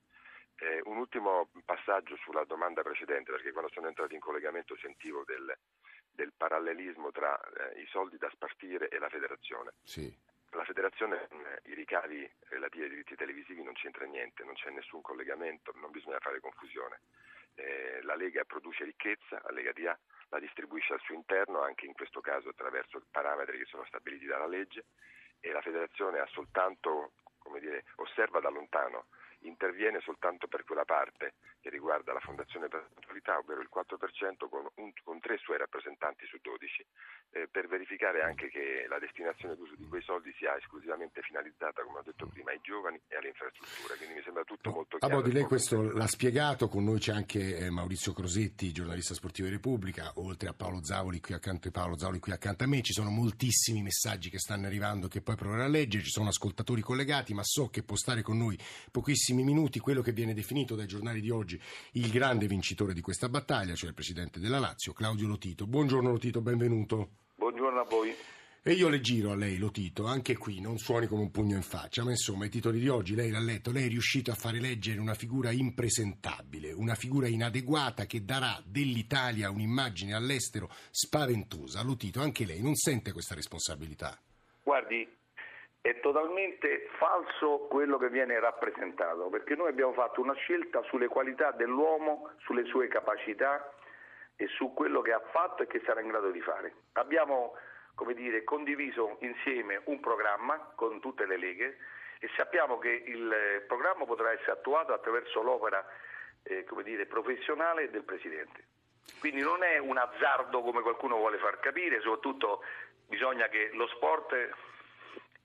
Eh, 0.58 0.82
un 0.86 0.98
ultimo 0.98 1.50
passaggio 1.66 2.16
sulla 2.18 2.46
domanda 2.46 2.82
precedente, 2.82 3.32
perché 3.32 3.52
quando 3.52 3.70
sono 3.72 3.88
entrato 3.88 4.14
in 4.14 4.22
collegamento 4.22 4.78
sentivo 4.78 5.24
del, 5.26 5.54
del 6.12 6.32
parallelismo 6.36 7.12
tra 7.12 7.38
eh, 7.38 7.82
i 7.82 7.86
soldi 7.88 8.18
da 8.18 8.30
spartire 8.30 8.88
e 8.88 8.98
la 9.00 9.10
federazione. 9.10 9.74
Sì. 9.84 10.24
La 10.52 10.64
federazione, 10.64 11.28
i 11.66 11.74
ricavi 11.74 12.30
relativi 12.48 12.84
ai 12.84 12.90
diritti 12.90 13.16
televisivi 13.16 13.62
non 13.62 13.74
c'entra 13.74 14.06
niente, 14.06 14.46
non 14.46 14.54
c'è 14.54 14.70
nessun 14.70 15.02
collegamento, 15.02 15.74
non 15.76 15.92
bisogna 15.92 16.20
fare 16.20 16.40
confusione 16.40 17.02
eh, 17.56 18.00
la 18.04 18.16
Lega 18.16 18.44
produce 18.44 18.84
ricchezza, 18.84 19.42
la 19.44 19.52
Lega 19.52 19.72
DA 19.74 19.98
la 20.30 20.40
distribuisce 20.40 20.94
al 20.94 21.02
suo 21.02 21.16
interno, 21.16 21.62
anche 21.62 21.86
in 21.86 21.94
questo 21.94 22.22
caso 22.22 22.50
attraverso 22.50 23.02
parametri 23.12 23.58
che 23.58 23.66
sono 23.66 23.86
stabiliti 23.86 24.26
dalla 24.26 24.48
legge 24.48 24.86
e 25.40 25.52
la 25.52 25.62
Federazione 25.62 26.20
ha 26.20 26.28
soltanto, 26.32 27.14
dire, 27.60 27.86
osserva 27.96 28.40
da 28.40 28.50
lontano 28.50 29.08
interviene 29.48 30.00
soltanto 30.02 30.48
per 30.48 30.64
quella 30.64 30.86
parte 30.86 31.34
che 31.66 31.70
riguarda 31.70 32.14
la 32.14 32.20
Fondazione 32.20 32.68
per 32.68 32.82
la 32.82 32.90
Mutualità, 32.94 33.38
ovvero 33.40 33.62
il 33.62 33.70
4% 33.74 34.48
con, 34.50 34.68
un, 34.76 34.92
con 35.04 35.20
tre 35.20 35.38
suoi 35.38 35.58
rappresentanti 35.58 36.26
su 36.28 36.38
12, 36.40 36.86
eh, 37.32 37.48
per 37.50 37.68
verificare 37.68 38.22
anche 38.22 38.50
che 38.50 38.86
la 38.88 39.00
destinazione 39.00 39.56
d'uso 39.56 39.74
di 39.76 39.88
quei 39.88 40.04
soldi 40.04 40.32
sia 40.38 40.56
esclusivamente 40.58 41.22
finalizzata, 41.22 41.82
come 41.82 42.00
ho 42.00 42.04
detto 42.04 42.28
prima, 42.28 42.52
ai 42.52 42.60
giovani 42.62 43.02
e 43.08 43.16
alle 43.16 43.30
infrastrutture. 43.30 43.98
Quindi 43.98 44.16
mi 44.16 44.22
sembra 44.24 44.44
tutto 44.44 44.70
molto 44.70 44.98
chiaro. 44.98 45.18
A 45.18 45.22
di 45.24 45.32
lei 45.32 45.44
questo 45.44 45.92
l'ha 45.92 46.08
spiegato, 46.08 46.68
con 46.68 46.84
noi 46.84 47.00
c'è 47.00 47.14
anche 47.14 47.58
eh, 47.58 47.70
Maurizio 47.72 48.14
Crosetti, 48.14 48.72
giornalista 48.72 49.16
sportivo 49.16 49.48
di 49.48 49.56
Repubblica, 49.56 50.12
oltre 50.18 50.50
a 50.50 50.54
Paolo 50.54 50.84
Zavoli 50.84 51.20
qui 51.20 51.34
accanto, 51.34 51.72
Paolo 51.72 51.98
Zavoli 51.98 52.20
qui 52.20 52.32
accanto 52.32 52.64
a 52.64 52.68
me, 52.68 52.84
ci 52.84 52.94
sono 52.94 53.10
moltissimi 53.10 53.82
messaggi 53.82 54.30
che 54.30 54.38
stanno 54.38 54.68
arrivando 54.68 55.08
che 55.08 55.22
poi 55.22 55.36
proverò 55.36 55.64
a 55.64 55.68
leggere, 55.68 56.04
ci 56.04 56.12
sono 56.12 56.30
ascoltatori 56.30 56.82
collegati, 56.82 57.34
ma 57.34 57.42
so 57.44 57.70
che 57.70 57.82
può 57.82 57.96
stare 57.96 58.22
con 58.22 58.38
noi 58.38 58.58
pochissimi 58.92 59.35
pochissimi 59.36 59.44
minuti 59.44 59.80
quello 59.80 60.02
che 60.02 60.14
viene 60.14 60.34
definito 60.34 60.76
dai 60.76 60.88
giornali 60.88 61.20
di 61.20 61.30
oggi 61.30 61.60
il 61.94 62.10
grande 62.10 62.48
vincitore 62.48 62.94
di 62.94 63.02
questa 63.02 63.28
battaglia, 63.28 63.76
cioè 63.76 63.90
il 63.90 63.96
presidente 63.96 64.40
della 64.40 64.60
Lazio, 64.60 64.94
Claudio 64.94 65.28
Lotito. 65.28 65.68
Buongiorno 65.68 66.10
Lotito, 66.10 66.42
benvenuto. 66.42 67.10
Buongiorno 67.36 67.82
a 67.82 67.84
voi. 67.84 68.14
E 68.68 68.72
io 68.72 68.90
le 68.90 69.00
giro 69.00 69.32
a 69.32 69.36
lei, 69.36 69.58
Lotito, 69.58 70.06
anche 70.06 70.38
qui 70.38 70.60
non 70.60 70.80
suoni 70.80 71.06
come 71.06 71.22
un 71.22 71.30
pugno 71.30 71.56
in 71.56 71.62
faccia, 71.62 72.04
ma 72.04 72.10
insomma 72.10 72.46
i 72.46 72.50
titoli 72.50 72.80
di 72.80 72.88
oggi 72.88 73.14
lei 73.14 73.30
l'ha 73.30 73.40
letto, 73.40 73.72
lei 73.72 73.86
è 73.86 73.90
riuscito 73.90 74.32
a 74.32 74.36
fare 74.36 74.60
leggere 74.60 75.00
una 75.00 75.14
figura 75.14 75.52
impresentabile, 75.52 76.72
una 76.72 76.96
figura 76.96 77.28
inadeguata 77.28 78.08
che 78.08 78.24
darà 78.24 78.60
dell'Italia 78.66 79.52
un'immagine 79.52 80.16
all'estero 80.16 80.72
spaventosa. 80.90 81.84
Lotito, 81.84 82.22
anche 82.22 82.46
lei 82.46 82.62
non 82.62 82.74
sente 82.74 83.12
questa 83.12 83.36
responsabilità? 83.36 84.20
Guardi, 84.64 85.08
è 85.86 86.00
totalmente 86.00 86.88
falso 86.98 87.68
quello 87.70 88.00
che 88.00 88.10
viene 88.10 88.40
rappresentato, 88.40 89.30
perché 89.30 89.54
noi 89.54 89.70
abbiamo 89.70 89.94
fatto 89.94 90.20
una 90.20 90.34
scelta 90.34 90.82
sulle 90.82 91.08
qualità 91.08 91.52
dell'uomo, 91.52 92.32
sulle 92.40 92.66
sue 92.66 92.88
capacità 92.88 93.72
e 94.36 94.48
su 94.48 94.74
quello 94.74 95.02
che 95.02 95.14
ha 95.14 95.22
fatto 95.32 95.62
e 95.62 95.68
che 95.68 95.84
sarà 95.86 96.02
in 96.02 96.08
grado 96.08 96.32
di 96.32 96.42
fare. 96.42 96.74
Abbiamo 96.94 97.54
dire, 98.16 98.44
condiviso 98.44 99.18
insieme 99.20 99.80
un 99.86 100.00
programma 100.00 100.72
con 100.74 101.00
tutte 101.00 101.28
le 101.28 101.38
leghe 101.38 101.78
e 102.18 102.30
sappiamo 102.36 102.80
che 102.80 102.90
il 102.90 103.64
programma 103.68 104.06
potrà 104.06 104.32
essere 104.32 104.54
attuato 104.54 104.92
attraverso 104.92 105.44
l'opera 105.44 105.86
eh, 106.42 106.66
dire, 106.82 107.06
professionale 107.06 107.92
del 107.92 108.04
Presidente. 108.04 108.64
Quindi 109.20 109.42
non 109.42 109.62
è 109.62 109.78
un 109.78 109.98
azzardo 109.98 110.64
come 110.64 110.82
qualcuno 110.82 111.18
vuole 111.18 111.38
far 111.38 111.60
capire, 111.60 112.02
soprattutto 112.02 112.64
bisogna 113.08 113.48
che 113.50 113.70
lo 113.74 113.86
sport 113.86 114.74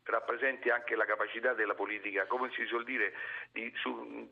rappresenti 0.04 0.70
anche 0.70 0.96
la 0.96 1.04
capacità 1.04 1.54
della 1.54 1.74
politica, 1.74 2.26
come 2.26 2.50
si 2.54 2.64
suol 2.66 2.84
dire, 2.84 3.12
di 3.52 3.72
su, 3.76 4.28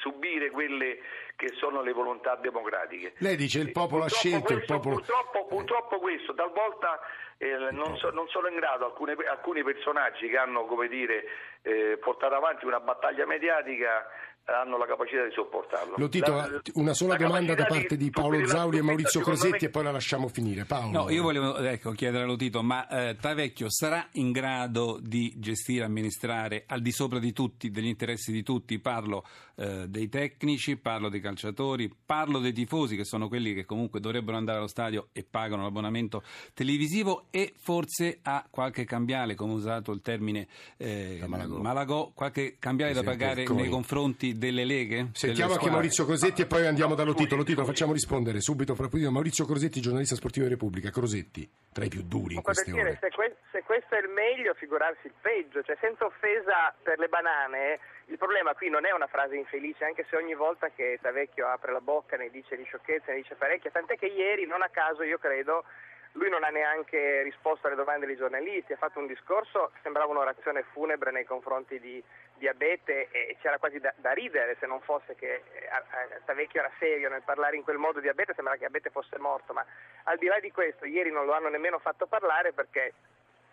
subire 0.00 0.50
quelle 0.50 0.98
che 1.36 1.48
sono 1.54 1.82
le 1.82 1.92
volontà 1.92 2.36
democratiche. 2.36 3.14
Lei 3.18 3.36
dice 3.36 3.60
il 3.60 3.72
popolo 3.72 4.02
purtroppo 4.02 4.04
ha 4.04 4.28
scelto 4.28 4.54
questo, 4.54 4.72
il 4.72 4.80
popolo... 4.80 4.94
Purtroppo, 4.96 5.46
purtroppo 5.46 5.98
questo 5.98 6.34
talvolta 6.34 7.00
eh, 7.38 7.70
non, 7.70 7.96
so, 7.96 8.10
non, 8.10 8.28
sono 8.28 8.48
in 8.48 8.56
grado 8.56 8.86
alcune, 8.86 9.16
alcuni 9.28 9.62
personaggi 9.62 10.28
che 10.28 10.36
hanno 10.36 10.66
dire, 10.88 11.24
eh, 11.62 11.98
portato 11.98 12.34
avanti 12.34 12.66
una 12.66 12.80
battaglia 12.80 13.26
mediatica 13.26 14.06
hanno 14.44 14.76
la 14.76 14.86
capacità 14.86 15.24
di 15.24 15.32
sopportarlo. 15.32 15.94
Lo 15.96 16.08
Tito, 16.08 16.34
la, 16.34 16.60
una 16.74 16.92
sola 16.92 17.16
domanda 17.16 17.54
da 17.54 17.64
parte 17.64 17.96
di, 17.96 18.04
di 18.04 18.10
Paolo 18.10 18.46
Zauli 18.46 18.78
e 18.78 18.82
Maurizio 18.82 19.20
Crosetti 19.20 19.64
me... 19.64 19.66
e 19.66 19.70
poi 19.70 19.84
la 19.84 19.90
lasciamo 19.90 20.28
finire. 20.28 20.64
Paolo. 20.64 21.04
No, 21.04 21.10
io 21.10 21.22
volevo 21.22 21.56
ecco, 21.56 21.92
chiedere 21.92 22.24
a 22.24 22.26
Lotito, 22.26 22.62
ma 22.62 22.86
eh, 22.88 23.16
Tavecchio 23.16 23.70
sarà 23.70 24.06
in 24.12 24.32
grado 24.32 24.98
di 25.00 25.32
gestire, 25.36 25.84
amministrare 25.84 26.64
al 26.66 26.82
di 26.82 26.92
sopra 26.92 27.18
di 27.18 27.32
tutti, 27.32 27.70
degli 27.70 27.86
interessi 27.86 28.32
di 28.32 28.42
tutti? 28.42 28.78
Parlo 28.78 29.24
eh, 29.56 29.88
dei 29.88 30.08
tecnici, 30.08 30.76
parlo 30.76 31.08
dei 31.08 31.20
calciatori, 31.20 31.90
parlo 32.04 32.38
dei 32.38 32.52
tifosi 32.52 32.96
che 32.96 33.04
sono 33.04 33.28
quelli 33.28 33.54
che 33.54 33.64
comunque 33.64 34.00
dovrebbero 34.00 34.36
andare 34.36 34.58
allo 34.58 34.66
stadio 34.66 35.08
e 35.12 35.24
pagano 35.24 35.62
l'abbonamento 35.62 36.22
televisivo 36.52 37.26
e 37.30 37.54
forse 37.56 38.18
ha 38.22 38.46
qualche 38.50 38.84
cambiale, 38.84 39.34
come 39.34 39.52
ho 39.52 39.56
usato 39.56 39.92
il 39.92 40.02
termine 40.02 40.48
eh, 40.76 41.24
Malagò. 41.26 42.10
Qualche 42.14 42.56
cambiale 42.58 42.92
da 42.92 43.02
pagare 43.02 43.46
nei 43.48 43.68
confronti 43.68 44.33
delle 44.36 44.64
leghe? 44.64 45.08
Sentiamo 45.12 45.54
anche 45.54 45.70
Maurizio 45.70 46.04
Crosetti 46.04 46.42
e 46.42 46.46
poi 46.46 46.66
andiamo 46.66 46.94
da 46.94 47.04
Lotito. 47.04 47.36
Lotito, 47.36 47.60
lo 47.60 47.66
facciamo 47.66 47.92
rispondere 47.92 48.40
subito 48.40 48.74
fra 48.74 48.88
pochino. 48.88 49.10
Maurizio 49.10 49.44
Crosetti, 49.44 49.80
giornalista 49.80 50.14
sportivo 50.14 50.46
di 50.46 50.52
Repubblica. 50.52 50.90
Crosetti, 50.90 51.48
tra 51.72 51.84
i 51.84 51.88
più 51.88 52.02
duri 52.02 52.34
in 52.34 52.42
queste 52.42 52.70
dire, 52.70 52.80
ore. 52.80 52.98
Se, 53.00 53.10
que- 53.10 53.36
se 53.50 53.62
questo 53.62 53.94
è 53.94 54.00
il 54.00 54.08
meglio, 54.08 54.54
figurarsi 54.54 55.06
il 55.06 55.14
peggio. 55.20 55.62
Cioè, 55.62 55.76
senza 55.80 56.04
offesa 56.04 56.74
per 56.82 56.98
le 56.98 57.08
banane, 57.08 57.78
il 58.06 58.18
problema 58.18 58.54
qui 58.54 58.68
non 58.68 58.84
è 58.84 58.92
una 58.92 59.06
frase 59.06 59.36
infelice, 59.36 59.84
anche 59.84 60.06
se 60.08 60.16
ogni 60.16 60.34
volta 60.34 60.68
che 60.68 60.98
Tavecchio 61.00 61.46
apre 61.46 61.72
la 61.72 61.80
bocca 61.80 62.16
ne 62.16 62.30
dice 62.30 62.56
di 62.56 62.64
sciocchezze, 62.64 63.12
ne 63.12 63.22
dice 63.22 63.34
parecchie, 63.34 63.70
tant'è 63.70 63.96
che 63.96 64.06
ieri, 64.06 64.46
non 64.46 64.62
a 64.62 64.68
caso, 64.68 65.02
io 65.02 65.18
credo, 65.18 65.64
lui 66.14 66.28
non 66.28 66.44
ha 66.44 66.48
neanche 66.48 67.22
risposto 67.22 67.66
alle 67.66 67.76
domande 67.76 68.06
dei 68.06 68.16
giornalisti, 68.16 68.72
ha 68.72 68.76
fatto 68.76 68.98
un 68.98 69.06
discorso 69.06 69.70
che 69.72 69.80
sembrava 69.82 70.12
un'orazione 70.12 70.64
funebre 70.72 71.10
nei 71.10 71.24
confronti 71.24 71.80
di, 71.80 72.02
di 72.36 72.48
Abete 72.48 73.08
e 73.10 73.36
c'era 73.40 73.58
quasi 73.58 73.78
da, 73.78 73.92
da, 73.96 74.12
ridere 74.12 74.56
se 74.58 74.66
non 74.66 74.80
fosse 74.80 75.14
che 75.14 75.34
eh, 75.34 76.20
Tavecchio 76.24 76.60
era 76.60 76.70
serio 76.78 77.08
nel 77.08 77.22
parlare 77.22 77.56
in 77.56 77.62
quel 77.62 77.78
modo 77.78 78.00
di 78.00 78.08
Abete, 78.08 78.34
sembrava 78.34 78.58
che 78.58 78.66
Abete 78.66 78.90
fosse 78.90 79.18
morto, 79.18 79.52
ma 79.52 79.64
al 80.04 80.18
di 80.18 80.26
là 80.26 80.38
di 80.40 80.50
questo 80.50 80.84
ieri 80.84 81.10
non 81.10 81.26
lo 81.26 81.32
hanno 81.32 81.48
nemmeno 81.48 81.78
fatto 81.78 82.06
parlare 82.06 82.52
perché 82.52 82.92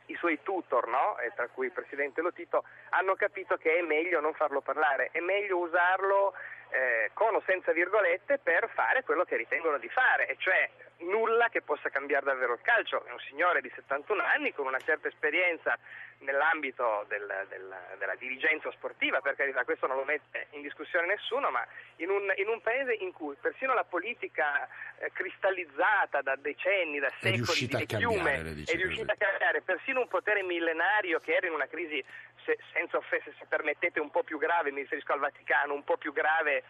i 0.08 0.16
suoi 0.16 0.40
tutor, 0.44 0.88
no? 0.88 1.16
tra 1.36 1.48
cui 1.48 1.68
il 1.68 1.72
presidente 1.72 2.22
Lotito, 2.22 2.64
hanno 2.90 3.16
capito 3.16 3.56
che 3.58 3.78
è 3.78 3.82
meglio 3.82 4.20
non 4.20 4.34
farlo 4.34 4.62
parlare, 4.62 5.10
è 5.12 5.20
meglio 5.20 5.58
usarlo 5.58 6.34
eh, 6.72 7.12
con 7.14 7.36
o 7.36 7.44
senza 7.46 7.72
virgolette 7.72 8.40
per 8.40 8.70
fare 8.74 9.04
quello 9.04 9.24
che 9.24 9.36
ritengono 9.36 9.78
di 9.78 9.90
fare, 9.90 10.28
e 10.28 10.36
cioè 10.40 10.70
nulla 11.02 11.50
che 11.50 11.62
possa 11.62 11.90
cambiare 11.90 12.26
davvero 12.26 12.54
il 12.54 12.62
calcio. 12.62 13.04
È 13.06 13.12
un 13.12 13.20
signore 13.20 13.62
di 13.62 13.72
71 13.74 14.24
anni 14.24 14.54
con 14.54 14.66
una 14.66 14.80
certa 14.80 15.08
esperienza 15.08 15.78
nell'ambito 16.22 17.06
del, 17.08 17.26
del, 17.50 17.76
della 17.98 18.16
dirigenza 18.16 18.72
sportiva, 18.72 19.22
per 19.22 19.36
carità, 19.36 19.64
questo 19.64 19.88
non 19.88 19.98
lo 19.98 20.04
mette 20.04 20.48
in 20.52 20.62
discussione 20.62 21.08
nessuno, 21.08 21.50
ma 21.50 21.66
in 21.98 22.10
un, 22.10 22.32
in 22.36 22.48
un 22.48 22.62
paese 22.62 22.94
in 22.94 23.12
cui 23.12 23.36
persino 23.40 23.74
la 23.74 23.84
politica 23.84 24.68
eh, 24.98 25.12
cristallizzata 25.12 26.22
da 26.22 26.36
decenni, 26.36 27.00
da 27.00 27.12
secoli 27.20 27.68
di 27.68 27.86
chiume, 27.86 28.64
è 28.66 28.76
riuscita 28.76 29.14
a 29.14 29.18
cambiare, 29.18 29.62
persino 29.62 30.02
un 30.02 30.08
potere 30.08 30.44
millenario 30.44 31.20
che 31.20 31.34
era 31.34 31.48
in 31.48 31.54
una 31.54 31.68
crisi, 31.68 32.04
se, 32.46 32.58
senza 32.74 32.98
offese 32.98 33.34
se 33.38 33.46
permettete, 33.46 34.00
un 34.00 34.12
po' 34.12 34.24
più 34.24 34.38
grave, 34.38 34.72
mi 34.72 34.82
riferisco 34.82 35.14
al 35.14 35.20
Vaticano, 35.20 35.74
un 35.74 35.84
po' 35.84 35.98
più 35.98 36.14
grave 36.14 36.64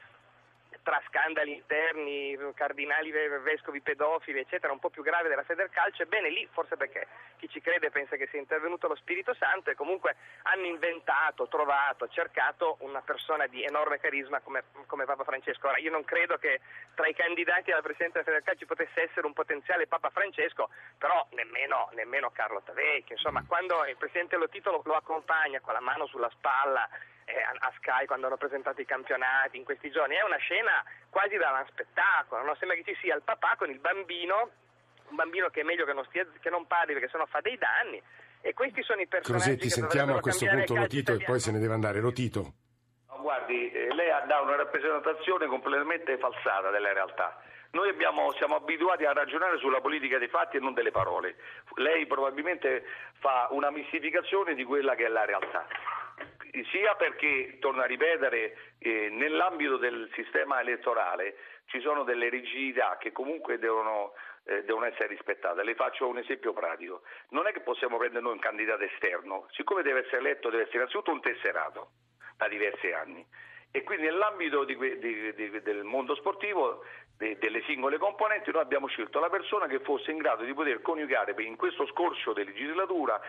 tra 0.83 1.01
scandali 1.07 1.53
interni, 1.53 2.37
cardinali 2.53 3.11
vescovi 3.11 3.81
pedofili, 3.81 4.39
eccetera, 4.39 4.73
un 4.73 4.79
po' 4.79 4.89
più 4.89 5.03
grave 5.03 5.29
della 5.29 5.43
fede 5.43 5.63
del 5.63 5.71
calcio, 5.71 6.03
ebbene 6.03 6.29
lì, 6.29 6.47
forse 6.51 6.77
perché 6.77 7.07
chi 7.37 7.49
ci 7.49 7.61
crede 7.61 7.89
pensa 7.91 8.15
che 8.15 8.27
sia 8.27 8.39
intervenuto 8.39 8.87
lo 8.87 8.95
Spirito 8.95 9.33
Santo 9.33 9.69
e 9.69 9.75
comunque 9.75 10.15
hanno 10.43 10.65
inventato, 10.65 11.47
trovato, 11.47 12.07
cercato 12.07 12.77
una 12.79 13.01
persona 13.01 13.47
di 13.47 13.63
enorme 13.63 13.99
carisma 13.99 14.39
come, 14.39 14.63
come 14.87 15.05
Papa 15.05 15.23
Francesco. 15.23 15.67
Ora, 15.67 15.77
io 15.77 15.91
non 15.91 16.03
credo 16.03 16.37
che 16.37 16.59
tra 16.95 17.07
i 17.07 17.13
candidati 17.13 17.71
alla 17.71 17.81
presidenza 17.81 18.19
della 18.19 18.25
fede 18.25 18.37
del 18.37 18.47
calcio 18.47 18.65
potesse 18.65 19.01
essere 19.03 19.25
un 19.25 19.33
potenziale 19.33 19.87
Papa 19.87 20.09
Francesco, 20.09 20.69
però 20.97 21.27
nemmeno, 21.31 21.89
nemmeno 21.93 22.31
Carlo 22.31 22.61
Tavecchio. 22.63 23.15
Insomma, 23.15 23.43
quando 23.47 23.85
il 23.85 23.97
Presidente 23.97 24.37
Lo 24.37 24.49
Titolo 24.49 24.81
lo 24.85 24.95
accompagna 24.95 25.59
con 25.59 25.73
la 25.73 25.81
mano 25.81 26.07
sulla 26.07 26.29
spalla 26.29 26.87
a 27.59 27.71
Sky 27.77 28.05
quando 28.05 28.27
hanno 28.27 28.37
presentato 28.37 28.81
i 28.81 28.85
campionati 28.85 29.57
in 29.57 29.63
questi 29.63 29.89
giorni, 29.91 30.15
è 30.15 30.23
una 30.23 30.37
scena 30.37 30.83
quasi 31.09 31.37
da 31.37 31.51
uno 31.51 31.65
spettacolo, 31.69 32.43
no? 32.43 32.55
sembra 32.55 32.75
che 32.77 32.83
ci 32.83 32.97
sia 33.01 33.15
il 33.15 33.21
papà 33.23 33.55
con 33.57 33.69
il 33.69 33.79
bambino, 33.79 34.49
un 35.09 35.15
bambino 35.15 35.49
che 35.49 35.61
è 35.61 35.63
meglio 35.63 35.85
che 35.85 35.93
non, 35.93 36.05
stia, 36.05 36.25
che 36.39 36.49
non 36.49 36.67
parli 36.67 36.93
perché 36.93 37.09
sennò 37.09 37.25
fa 37.25 37.41
dei 37.41 37.57
danni, 37.57 38.01
e 38.41 38.53
questi 38.53 38.81
sono 38.81 39.01
i 39.01 39.07
personaggi 39.07 39.43
Crosetti, 39.43 39.67
che 39.67 39.69
sentiamo 39.69 40.15
a 40.15 40.19
questo 40.19 40.45
punto 40.45 40.75
Lotito 40.75 41.11
italiano. 41.13 41.21
e 41.21 41.25
poi 41.25 41.39
se 41.39 41.51
ne 41.51 41.59
deve 41.59 41.73
andare. 41.73 41.99
Lotito. 41.99 42.53
No, 43.07 43.21
guardi, 43.21 43.71
eh, 43.71 43.93
lei 43.93 44.09
dà 44.27 44.41
una 44.41 44.55
rappresentazione 44.55 45.45
completamente 45.45 46.17
falsata 46.17 46.71
della 46.71 46.91
realtà. 46.91 47.39
Noi 47.71 47.87
abbiamo, 47.87 48.33
siamo 48.33 48.55
abituati 48.55 49.05
a 49.05 49.13
ragionare 49.13 49.57
sulla 49.59 49.79
politica 49.79 50.17
dei 50.17 50.27
fatti 50.27 50.57
e 50.57 50.59
non 50.59 50.73
delle 50.73 50.91
parole. 50.91 51.35
Lei 51.75 52.05
probabilmente 52.05 52.83
fa 53.19 53.47
una 53.51 53.69
mistificazione 53.69 54.55
di 54.55 54.65
quella 54.65 54.95
che 54.95 55.05
è 55.05 55.07
la 55.07 55.23
realtà 55.23 55.65
sia 56.71 56.95
perché, 56.95 57.57
torno 57.59 57.81
a 57.81 57.85
ripetere, 57.85 58.75
eh, 58.79 59.09
nell'ambito 59.09 59.77
del 59.77 60.09
sistema 60.13 60.59
elettorale 60.59 61.35
ci 61.65 61.79
sono 61.79 62.03
delle 62.03 62.29
rigidità 62.29 62.97
che 62.99 63.11
comunque 63.11 63.57
devono, 63.57 64.13
eh, 64.43 64.63
devono, 64.63 64.85
essere 64.85 65.07
rispettate. 65.07 65.63
Le 65.63 65.75
faccio 65.75 66.07
un 66.07 66.17
esempio 66.17 66.51
pratico. 66.53 67.03
Non 67.29 67.47
è 67.47 67.51
che 67.51 67.61
possiamo 67.61 67.97
prendere 67.97 68.23
noi 68.23 68.33
un 68.33 68.39
candidato 68.39 68.83
esterno, 68.83 69.47
siccome 69.51 69.81
deve 69.81 70.01
essere 70.01 70.17
eletto 70.17 70.49
deve 70.49 70.63
essere 70.63 70.77
innanzitutto 70.77 71.11
un 71.11 71.21
tesserato 71.21 71.91
da 72.35 72.47
diversi 72.47 72.91
anni 72.91 73.25
e 73.71 73.83
quindi 73.83 74.05
nell'ambito 74.05 74.65
di, 74.65 74.75
di, 74.77 75.33
di, 75.33 75.61
del 75.61 75.83
mondo 75.83 76.13
sportivo 76.15 76.83
delle 77.17 77.61
singole 77.67 77.99
componenti 77.99 78.51
noi 78.51 78.63
abbiamo 78.63 78.87
scelto 78.87 79.19
la 79.19 79.29
persona 79.29 79.67
che 79.67 79.79
fosse 79.79 80.09
in 80.09 80.17
grado 80.17 80.43
di 80.43 80.53
poter 80.55 80.81
coniugare 80.81 81.35
in 81.43 81.55
questo 81.55 81.85
scorcio 81.85 82.33
di 82.33 82.43
legislatura 82.43 83.21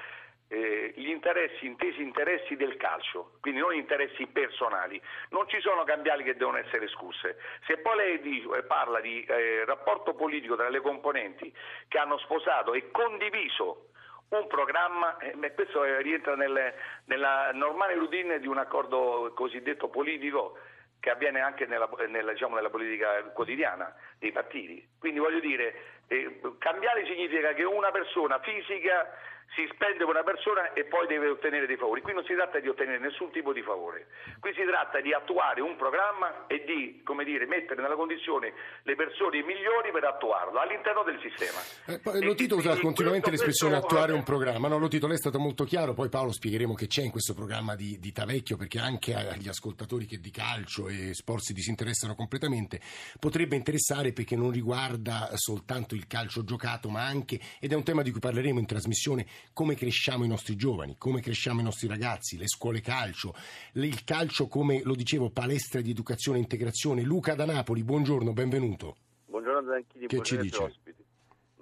eh, 0.52 0.92
gli 0.96 1.08
interessi, 1.08 1.64
intesi 1.64 2.02
interessi 2.02 2.56
del 2.56 2.76
calcio, 2.76 3.38
quindi 3.40 3.60
non 3.60 3.72
interessi 3.74 4.26
personali. 4.26 5.00
Non 5.30 5.48
ci 5.48 5.58
sono 5.60 5.82
cambiali 5.84 6.24
che 6.24 6.36
devono 6.36 6.58
essere 6.58 6.88
scusse. 6.88 7.38
Se 7.66 7.78
poi 7.78 7.96
lei 7.96 8.20
dice, 8.20 8.48
eh, 8.58 8.62
parla 8.64 9.00
di 9.00 9.24
eh, 9.24 9.64
rapporto 9.64 10.12
politico 10.12 10.54
tra 10.54 10.68
le 10.68 10.80
componenti 10.80 11.50
che 11.88 11.98
hanno 11.98 12.18
sposato 12.18 12.74
e 12.74 12.90
condiviso 12.90 13.86
un 14.28 14.46
programma, 14.46 15.16
eh, 15.18 15.54
questo 15.54 15.82
rientra 16.00 16.36
nelle, 16.36 16.74
nella 17.06 17.50
normale 17.54 17.94
routine 17.94 18.38
di 18.38 18.46
un 18.46 18.58
accordo 18.58 19.32
cosiddetto 19.34 19.88
politico 19.88 20.58
che 21.00 21.10
avviene 21.10 21.40
anche 21.40 21.64
nella, 21.64 21.88
nella, 22.08 22.32
diciamo, 22.32 22.56
nella, 22.56 22.70
politica 22.70 23.22
quotidiana 23.32 23.92
dei 24.18 24.32
partiti. 24.32 24.86
Quindi 24.98 25.18
voglio 25.18 25.40
dire, 25.40 25.74
eh, 26.08 26.40
cambiare 26.58 27.06
significa 27.06 27.54
che 27.54 27.64
una 27.64 27.90
persona 27.90 28.38
fisica 28.40 29.10
si 29.54 29.68
spende 29.72 30.04
per 30.04 30.08
una 30.08 30.22
persona 30.22 30.72
e 30.72 30.84
poi 30.84 31.06
deve 31.06 31.28
ottenere 31.28 31.66
dei 31.66 31.76
favori. 31.76 32.00
Qui 32.00 32.12
non 32.14 32.24
si 32.24 32.34
tratta 32.34 32.58
di 32.58 32.68
ottenere 32.68 32.98
nessun 32.98 33.30
tipo 33.30 33.52
di 33.52 33.62
favore, 33.62 34.08
qui 34.40 34.52
si 34.54 34.64
tratta 34.64 35.00
di 35.00 35.12
attuare 35.12 35.60
un 35.60 35.76
programma 35.76 36.46
e 36.46 36.64
di 36.64 37.02
dire, 37.24 37.46
mettere 37.46 37.80
nella 37.82 37.94
condizione 37.94 38.52
le 38.82 38.96
persone 38.96 39.42
migliori 39.42 39.92
per 39.92 40.04
attuarlo 40.04 40.58
all'interno 40.58 41.02
del 41.02 41.20
sistema. 41.20 41.60
Eh, 41.86 42.00
poi, 42.00 42.22
lo 42.24 42.34
Tito 42.34 42.56
usa 42.56 42.76
continuamente 42.78 43.30
l'espressione 43.30 43.76
attuare 43.76 44.12
un 44.12 44.22
programma, 44.22 44.68
no, 44.68 44.78
lo 44.78 44.88
Tito 44.88 45.06
lei 45.06 45.16
è 45.16 45.18
stato 45.18 45.38
molto 45.38 45.64
chiaro, 45.64 45.92
poi 45.92 46.08
Paolo 46.08 46.32
spiegheremo 46.32 46.74
che 46.74 46.86
c'è 46.86 47.02
in 47.02 47.10
questo 47.10 47.34
programma 47.34 47.74
di, 47.74 47.98
di 47.98 48.12
Tavecchio 48.12 48.56
perché 48.56 48.78
anche 48.78 49.14
agli 49.14 49.48
ascoltatori 49.48 50.06
che 50.06 50.18
di 50.18 50.30
calcio 50.30 50.88
e 50.88 51.14
sport 51.14 51.42
si 51.42 51.52
disinteressano 51.52 52.14
completamente 52.14 52.80
potrebbe 53.18 53.56
interessare 53.56 54.12
perché 54.12 54.36
non 54.36 54.50
riguarda 54.50 55.30
soltanto 55.34 55.94
il 55.94 56.06
calcio 56.06 56.44
giocato 56.44 56.88
ma 56.88 57.04
anche, 57.04 57.38
ed 57.60 57.72
è 57.72 57.74
un 57.74 57.84
tema 57.84 58.02
di 58.02 58.10
cui 58.10 58.20
parleremo 58.20 58.58
in 58.58 58.66
trasmissione, 58.66 59.26
come 59.52 59.74
cresciamo 59.74 60.24
i 60.24 60.28
nostri 60.28 60.56
giovani, 60.56 60.96
come 60.96 61.20
cresciamo 61.20 61.60
i 61.60 61.64
nostri 61.64 61.88
ragazzi, 61.88 62.38
le 62.38 62.48
scuole 62.48 62.80
calcio, 62.80 63.34
il 63.74 64.04
calcio 64.04 64.46
come 64.46 64.82
lo 64.84 64.94
dicevo 64.94 65.30
palestra 65.30 65.80
di 65.80 65.90
educazione 65.90 66.38
e 66.38 66.42
integrazione. 66.42 67.02
Luca 67.02 67.34
da 67.34 67.44
Napoli, 67.44 67.82
buongiorno, 67.82 68.32
benvenuto. 68.32 68.96
Buongiorno 69.26 69.70
Zanchini, 69.70 70.06
che 70.06 70.22
ci 70.22 70.36
dice? 70.38 70.62
ospiti. 70.62 71.04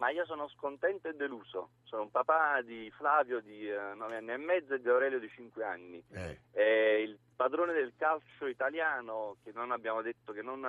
Ma 0.00 0.08
io 0.08 0.24
sono 0.24 0.48
scontento 0.48 1.08
e 1.08 1.14
deluso. 1.14 1.72
Sono 1.84 2.04
un 2.04 2.10
papà 2.10 2.62
di 2.62 2.90
Flavio 2.96 3.40
di 3.40 3.68
uh, 3.68 3.94
9 3.98 4.16
anni 4.16 4.32
e 4.32 4.36
mezzo 4.38 4.72
e 4.72 4.80
di 4.80 4.88
Aurelio 4.88 5.18
di 5.18 5.28
5 5.28 5.62
anni. 5.62 6.02
Eh. 6.12 6.40
È 6.50 6.62
il 6.62 7.18
padrone 7.36 7.74
del 7.74 7.92
calcio 7.98 8.46
italiano 8.46 9.36
che 9.44 9.52
non 9.52 9.70
abbiamo 9.72 10.00
detto 10.00 10.32
che 10.32 10.40
non, 10.40 10.66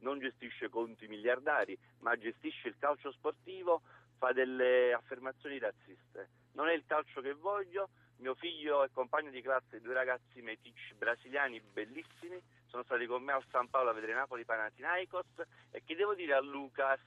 non 0.00 0.18
gestisce 0.18 0.68
conti 0.68 1.06
miliardari, 1.06 1.78
ma 2.00 2.14
gestisce 2.18 2.68
il 2.68 2.76
calcio 2.78 3.10
sportivo, 3.12 3.80
fa 4.18 4.32
delle 4.32 4.92
affermazioni 4.92 5.58
razziste 5.58 6.28
non 6.54 6.68
è 6.68 6.72
il 6.72 6.84
calcio 6.86 7.20
che 7.20 7.34
voglio, 7.34 7.90
mio 8.18 8.34
figlio 8.34 8.82
è 8.84 8.90
compagno 8.90 9.30
di 9.30 9.42
classe 9.42 9.80
due 9.80 9.94
ragazzi 9.94 10.40
meticci 10.40 10.94
brasiliani 10.94 11.60
bellissimi, 11.60 12.40
sono 12.66 12.82
stati 12.82 13.06
con 13.06 13.22
me 13.22 13.32
al 13.32 13.44
San 13.50 13.68
Paolo 13.68 13.90
a 13.90 13.92
vedere 13.92 14.14
Napoli 14.14 14.44
Panathinaikos. 14.44 15.26
E 15.70 15.82
che 15.84 15.94
devo 15.94 16.14
dire 16.14 16.34
a 16.34 16.40
Lucas 16.40 17.00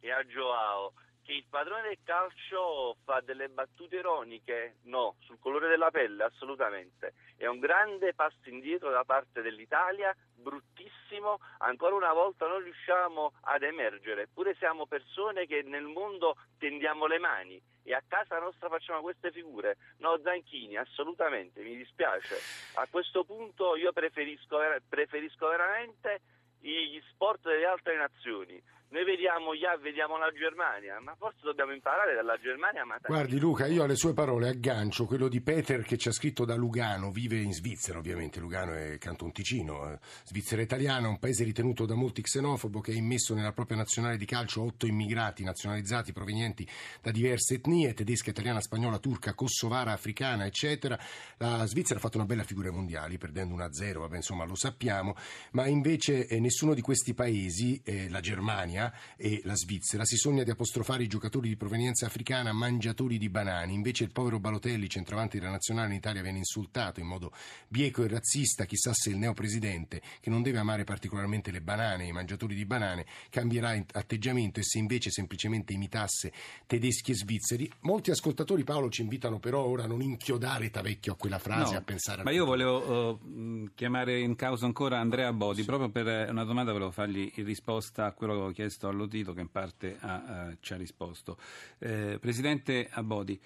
e 0.00 0.10
a 0.10 0.24
Joao 0.24 0.94
che 1.24 1.32
il 1.32 1.46
padrone 1.48 1.82
del 1.82 1.98
calcio 2.04 2.96
fa 3.02 3.20
delle 3.20 3.48
battute 3.48 3.96
ironiche? 3.96 4.76
No, 4.82 5.16
sul 5.20 5.38
colore 5.40 5.68
della 5.68 5.90
pelle 5.90 6.24
assolutamente. 6.24 7.14
È 7.36 7.46
un 7.46 7.58
grande 7.58 8.12
passo 8.14 8.48
indietro 8.50 8.90
da 8.90 9.04
parte 9.04 9.40
dell'Italia, 9.40 10.14
bruttissimo, 10.34 11.38
ancora 11.58 11.94
una 11.94 12.12
volta 12.12 12.46
non 12.46 12.62
riusciamo 12.62 13.32
ad 13.40 13.62
emergere, 13.62 14.22
eppure 14.22 14.54
siamo 14.56 14.86
persone 14.86 15.46
che 15.46 15.62
nel 15.62 15.84
mondo 15.84 16.36
tendiamo 16.58 17.06
le 17.06 17.18
mani 17.18 17.60
e 17.82 17.94
a 17.94 18.02
casa 18.06 18.38
nostra 18.38 18.68
facciamo 18.68 19.00
queste 19.00 19.32
figure. 19.32 19.78
No, 19.98 20.20
Zanchini, 20.22 20.76
assolutamente, 20.76 21.62
mi 21.62 21.74
dispiace. 21.74 22.36
A 22.74 22.86
questo 22.90 23.24
punto 23.24 23.76
io 23.76 23.92
preferisco, 23.92 24.58
preferisco 24.86 25.48
veramente 25.48 26.20
gli 26.60 27.00
sport 27.10 27.42
delle 27.42 27.66
altre 27.66 27.96
nazioni 27.96 28.62
noi 28.94 29.04
vediamo 29.04 29.50
A, 29.50 29.76
vediamo 29.78 30.16
la 30.18 30.30
Germania, 30.30 31.00
ma 31.00 31.16
forse 31.16 31.40
dobbiamo 31.42 31.72
imparare 31.72 32.14
dalla 32.14 32.38
Germania. 32.38 32.84
Ma 32.84 32.96
Guardi 33.02 33.40
Luca, 33.40 33.66
io 33.66 33.82
alle 33.82 33.96
sue 33.96 34.14
parole 34.14 34.50
aggancio 34.50 35.06
quello 35.06 35.26
di 35.26 35.40
Peter 35.40 35.82
che 35.82 35.98
ci 35.98 36.06
ha 36.06 36.12
scritto 36.12 36.44
da 36.44 36.54
Lugano, 36.54 37.10
vive 37.10 37.40
in 37.40 37.52
Svizzera 37.52 37.98
ovviamente, 37.98 38.38
Lugano 38.38 38.72
è 38.72 38.96
Canton 38.98 39.32
Ticino, 39.32 39.90
eh, 39.90 39.98
Svizzera 40.22 40.62
italiana, 40.62 41.08
un 41.08 41.18
paese 41.18 41.42
ritenuto 41.42 41.86
da 41.86 41.96
molti 41.96 42.22
xenofobo 42.22 42.80
che 42.80 42.92
ha 42.92 42.94
immesso 42.94 43.34
nella 43.34 43.50
propria 43.50 43.78
nazionale 43.78 44.16
di 44.16 44.26
calcio 44.26 44.62
otto 44.62 44.86
immigrati 44.86 45.42
nazionalizzati 45.42 46.12
provenienti 46.12 46.64
da 47.02 47.10
diverse 47.10 47.54
etnie, 47.54 47.94
tedesca, 47.94 48.30
italiana, 48.30 48.60
spagnola, 48.60 48.98
turca, 48.98 49.34
kosovara, 49.34 49.90
africana, 49.90 50.46
eccetera. 50.46 50.96
La 51.38 51.66
Svizzera 51.66 51.98
ha 51.98 52.02
fatto 52.02 52.18
una 52.18 52.26
bella 52.26 52.44
figura 52.44 52.68
ai 52.68 52.74
mondiali, 52.74 53.18
perdendo 53.18 53.56
1-0, 53.56 53.98
vabbè 53.98 54.14
insomma 54.14 54.44
lo 54.44 54.54
sappiamo, 54.54 55.16
ma 55.50 55.66
invece 55.66 56.28
eh, 56.28 56.38
nessuno 56.38 56.74
di 56.74 56.80
questi 56.80 57.12
paesi, 57.12 57.82
eh, 57.84 58.08
la 58.08 58.20
Germania, 58.20 58.82
e 59.16 59.40
la 59.44 59.54
Svizzera 59.54 60.04
si 60.04 60.16
sogna 60.16 60.42
di 60.42 60.50
apostrofare 60.50 61.02
i 61.02 61.08
giocatori 61.08 61.48
di 61.48 61.56
provenienza 61.56 62.06
africana 62.06 62.52
mangiatori 62.52 63.18
di 63.18 63.28
banani. 63.28 63.74
Invece 63.74 64.04
il 64.04 64.12
povero 64.12 64.40
Balotelli, 64.40 64.88
centravanti 64.88 65.38
della 65.38 65.50
nazionale 65.50 65.88
in 65.88 65.96
Italia, 65.96 66.22
viene 66.22 66.38
insultato 66.38 67.00
in 67.00 67.06
modo 67.06 67.32
bieco 67.68 68.02
e 68.04 68.08
razzista. 68.08 68.64
Chissà 68.64 68.92
se 68.92 69.10
il 69.10 69.18
neopresidente, 69.18 70.02
che 70.20 70.30
non 70.30 70.42
deve 70.42 70.58
amare 70.58 70.84
particolarmente 70.84 71.50
le 71.50 71.60
banane 71.60 72.04
e 72.04 72.08
i 72.08 72.12
mangiatori 72.12 72.54
di 72.54 72.64
banane, 72.64 73.06
cambierà 73.30 73.70
atteggiamento 73.92 74.60
e 74.60 74.62
se 74.62 74.78
invece 74.78 75.10
semplicemente 75.10 75.72
imitasse 75.72 76.32
tedeschi 76.66 77.12
e 77.12 77.14
svizzeri. 77.14 77.70
Molti 77.80 78.10
ascoltatori, 78.10 78.64
Paolo, 78.64 78.88
ci 78.90 79.02
invitano 79.02 79.38
però 79.38 79.64
ora 79.64 79.84
a 79.84 79.86
non 79.86 80.02
inchiodare 80.02 80.70
Tavecchio 80.70 81.12
a 81.12 81.16
quella 81.16 81.38
frase, 81.38 81.72
no, 81.72 81.78
a 81.78 81.82
pensare 81.82 82.20
a... 82.20 82.24
Ma 82.24 82.30
io 82.30 82.44
volevo 82.44 83.20
uh, 83.20 83.70
chiamare 83.74 84.20
in 84.20 84.34
causa 84.36 84.66
ancora 84.66 84.98
Andrea 84.98 85.32
Bodi, 85.32 85.60
sì. 85.60 85.66
proprio 85.66 85.90
per 85.90 86.30
una 86.30 86.44
domanda 86.44 86.72
volevo 86.72 86.90
fargli 86.90 87.30
in 87.34 87.44
risposta 87.44 88.06
a 88.06 88.12
quello 88.12 88.32
che 88.32 88.38
avevo 88.38 88.54
chiesto 88.54 88.73
chiesto 88.74 88.88
all'Odito 88.88 89.32
che 89.32 89.40
in 89.40 89.50
parte 89.50 89.96
ha, 90.00 90.48
uh, 90.50 90.56
ci 90.60 90.72
ha 90.72 90.76
risposto. 90.76 91.38
Eh, 91.78 92.18
Presidente 92.20 92.88
Abodi, 92.90 93.40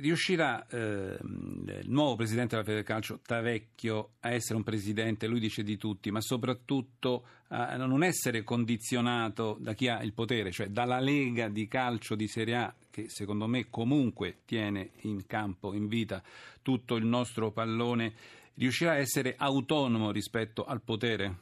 riuscirà 0.00 0.66
eh, 0.66 1.16
il 1.20 1.84
nuovo 1.86 2.16
Presidente 2.16 2.56
della 2.56 2.66
Fede 2.66 2.82
Calcio, 2.82 3.20
Tavecchio, 3.24 4.14
a 4.20 4.30
essere 4.30 4.56
un 4.56 4.64
Presidente, 4.64 5.28
lui 5.28 5.38
dice 5.38 5.62
di 5.62 5.76
tutti, 5.76 6.10
ma 6.10 6.20
soprattutto 6.20 7.24
a 7.48 7.76
non 7.76 8.02
essere 8.02 8.42
condizionato 8.42 9.56
da 9.60 9.74
chi 9.74 9.88
ha 9.88 10.02
il 10.02 10.12
potere, 10.12 10.50
cioè 10.50 10.68
dalla 10.68 10.98
Lega 10.98 11.48
di 11.48 11.68
Calcio 11.68 12.16
di 12.16 12.26
Serie 12.26 12.56
A, 12.56 12.74
che 12.90 13.08
secondo 13.08 13.46
me 13.46 13.70
comunque 13.70 14.40
tiene 14.44 14.90
in 15.02 15.24
campo, 15.26 15.72
in 15.72 15.86
vita 15.86 16.22
tutto 16.60 16.96
il 16.96 17.06
nostro 17.06 17.52
pallone, 17.52 18.12
riuscirà 18.54 18.92
a 18.92 18.98
essere 18.98 19.34
autonomo 19.38 20.10
rispetto 20.10 20.64
al 20.64 20.82
potere? 20.82 21.36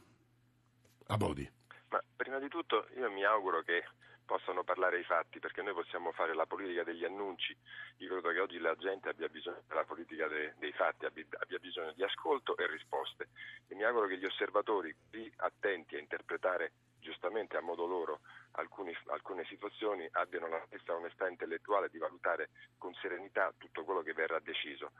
Abodi. 1.07 1.56
Ma 1.89 2.03
prima 2.17 2.39
di 2.39 2.49
tutto 2.49 2.89
io 2.97 3.11
mi 3.11 3.25
auguro 3.25 3.63
che 3.63 3.85
possano 4.27 4.65
parlare 4.65 4.99
i 4.99 5.05
fatti, 5.05 5.39
perché 5.39 5.63
noi 5.63 5.73
possiamo 5.73 6.13
fare 6.13 6.35
la 6.35 6.47
politica 6.47 6.83
degli 6.83 7.05
annunci. 7.05 7.57
Io 7.99 8.09
credo 8.09 8.31
che 8.31 8.41
oggi 8.41 8.59
la 8.59 8.75
gente 8.75 9.09
abbia 9.09 9.29
bisogno 9.29 9.63
della 9.67 9.85
politica 9.85 10.27
de, 10.27 10.55
dei 10.59 10.73
fatti, 10.73 11.07
abbia, 11.07 11.59
bisogno 11.59 11.93
di 11.93 12.03
ascolto 12.03 12.57
e 12.57 12.67
risposte. 12.67 13.29
E 13.69 13.75
mi 13.75 13.85
auguro 13.85 14.07
che 14.07 14.19
gli 14.19 14.25
osservatori, 14.25 14.95
qui 15.09 15.33
attenti 15.37 15.95
a 15.95 16.01
interpretare 16.01 16.73
giustamente 16.99 17.57
a 17.57 17.61
modo 17.61 17.87
loro 17.87 18.21
alcuni, 18.53 18.93
alcune 19.07 19.45
situazioni, 19.45 20.09
abbiano 20.13 20.49
la 20.49 20.63
stessa 20.67 20.95
onestà 20.95 21.29
intellettuale 21.29 21.89
di 21.89 21.99
valutare 21.99 22.51
con 22.79 22.93
serenità 22.95 23.55
tutto 23.57 23.85
quello 23.85 24.03
che 24.03 24.13
verrà 24.13 24.41
deciso. 24.41 24.91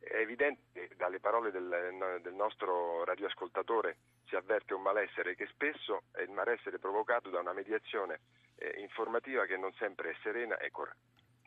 È 0.00 0.16
evidente 0.16 0.90
dalle 0.96 1.20
parole 1.20 1.50
del, 1.50 2.18
del 2.22 2.34
nostro 2.34 3.04
radioascoltatore 3.04 3.96
si 4.26 4.36
avverte 4.36 4.74
un 4.74 4.82
malessere 4.82 5.34
che 5.34 5.46
spesso 5.46 6.04
è 6.12 6.20
il 6.20 6.30
malessere 6.30 6.78
provocato 6.78 7.30
da 7.30 7.40
una 7.40 7.52
mediazione 7.52 8.20
eh, 8.56 8.80
informativa 8.80 9.46
che 9.46 9.56
non 9.56 9.72
sempre 9.74 10.10
è 10.10 10.16
serena 10.22 10.58
e, 10.58 10.70
cor- 10.70 10.94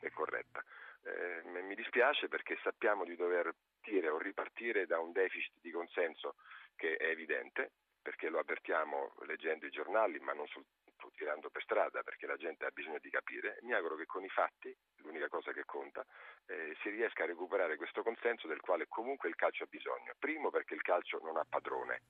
e 0.00 0.10
corretta. 0.10 0.62
Eh, 1.04 1.42
mi 1.44 1.74
dispiace 1.74 2.28
perché 2.28 2.58
sappiamo 2.62 3.04
di 3.04 3.16
dover 3.16 3.54
partire 3.80 4.08
o 4.08 4.18
ripartire 4.18 4.86
da 4.86 5.00
un 5.00 5.12
deficit 5.12 5.54
di 5.60 5.70
consenso 5.70 6.36
che 6.76 6.96
è 6.96 7.06
evidente, 7.06 7.70
perché 8.00 8.28
lo 8.28 8.38
avvertiamo 8.38 9.14
leggendo 9.26 9.66
i 9.66 9.70
giornali, 9.70 10.18
ma 10.20 10.32
non 10.32 10.46
soltanto 10.46 10.91
tirando 11.10 11.50
per 11.50 11.62
strada, 11.62 12.02
perché 12.02 12.26
la 12.26 12.36
gente 12.36 12.64
ha 12.64 12.70
bisogno 12.70 12.98
di 12.98 13.10
capire. 13.10 13.58
Mi 13.62 13.72
auguro 13.72 13.96
che 13.96 14.06
con 14.06 14.24
i 14.24 14.28
fatti, 14.28 14.74
l'unica 14.98 15.28
cosa 15.28 15.52
che 15.52 15.64
conta, 15.64 16.04
eh, 16.46 16.76
si 16.82 16.90
riesca 16.90 17.24
a 17.24 17.26
recuperare 17.26 17.76
questo 17.76 18.02
consenso 18.02 18.46
del 18.46 18.60
quale 18.60 18.86
comunque 18.88 19.28
il 19.28 19.34
calcio 19.34 19.64
ha 19.64 19.68
bisogno. 19.68 20.14
Primo 20.18 20.50
perché 20.50 20.74
il 20.74 20.82
calcio 20.82 21.18
non 21.22 21.36
ha 21.36 21.46
padrone, 21.48 22.02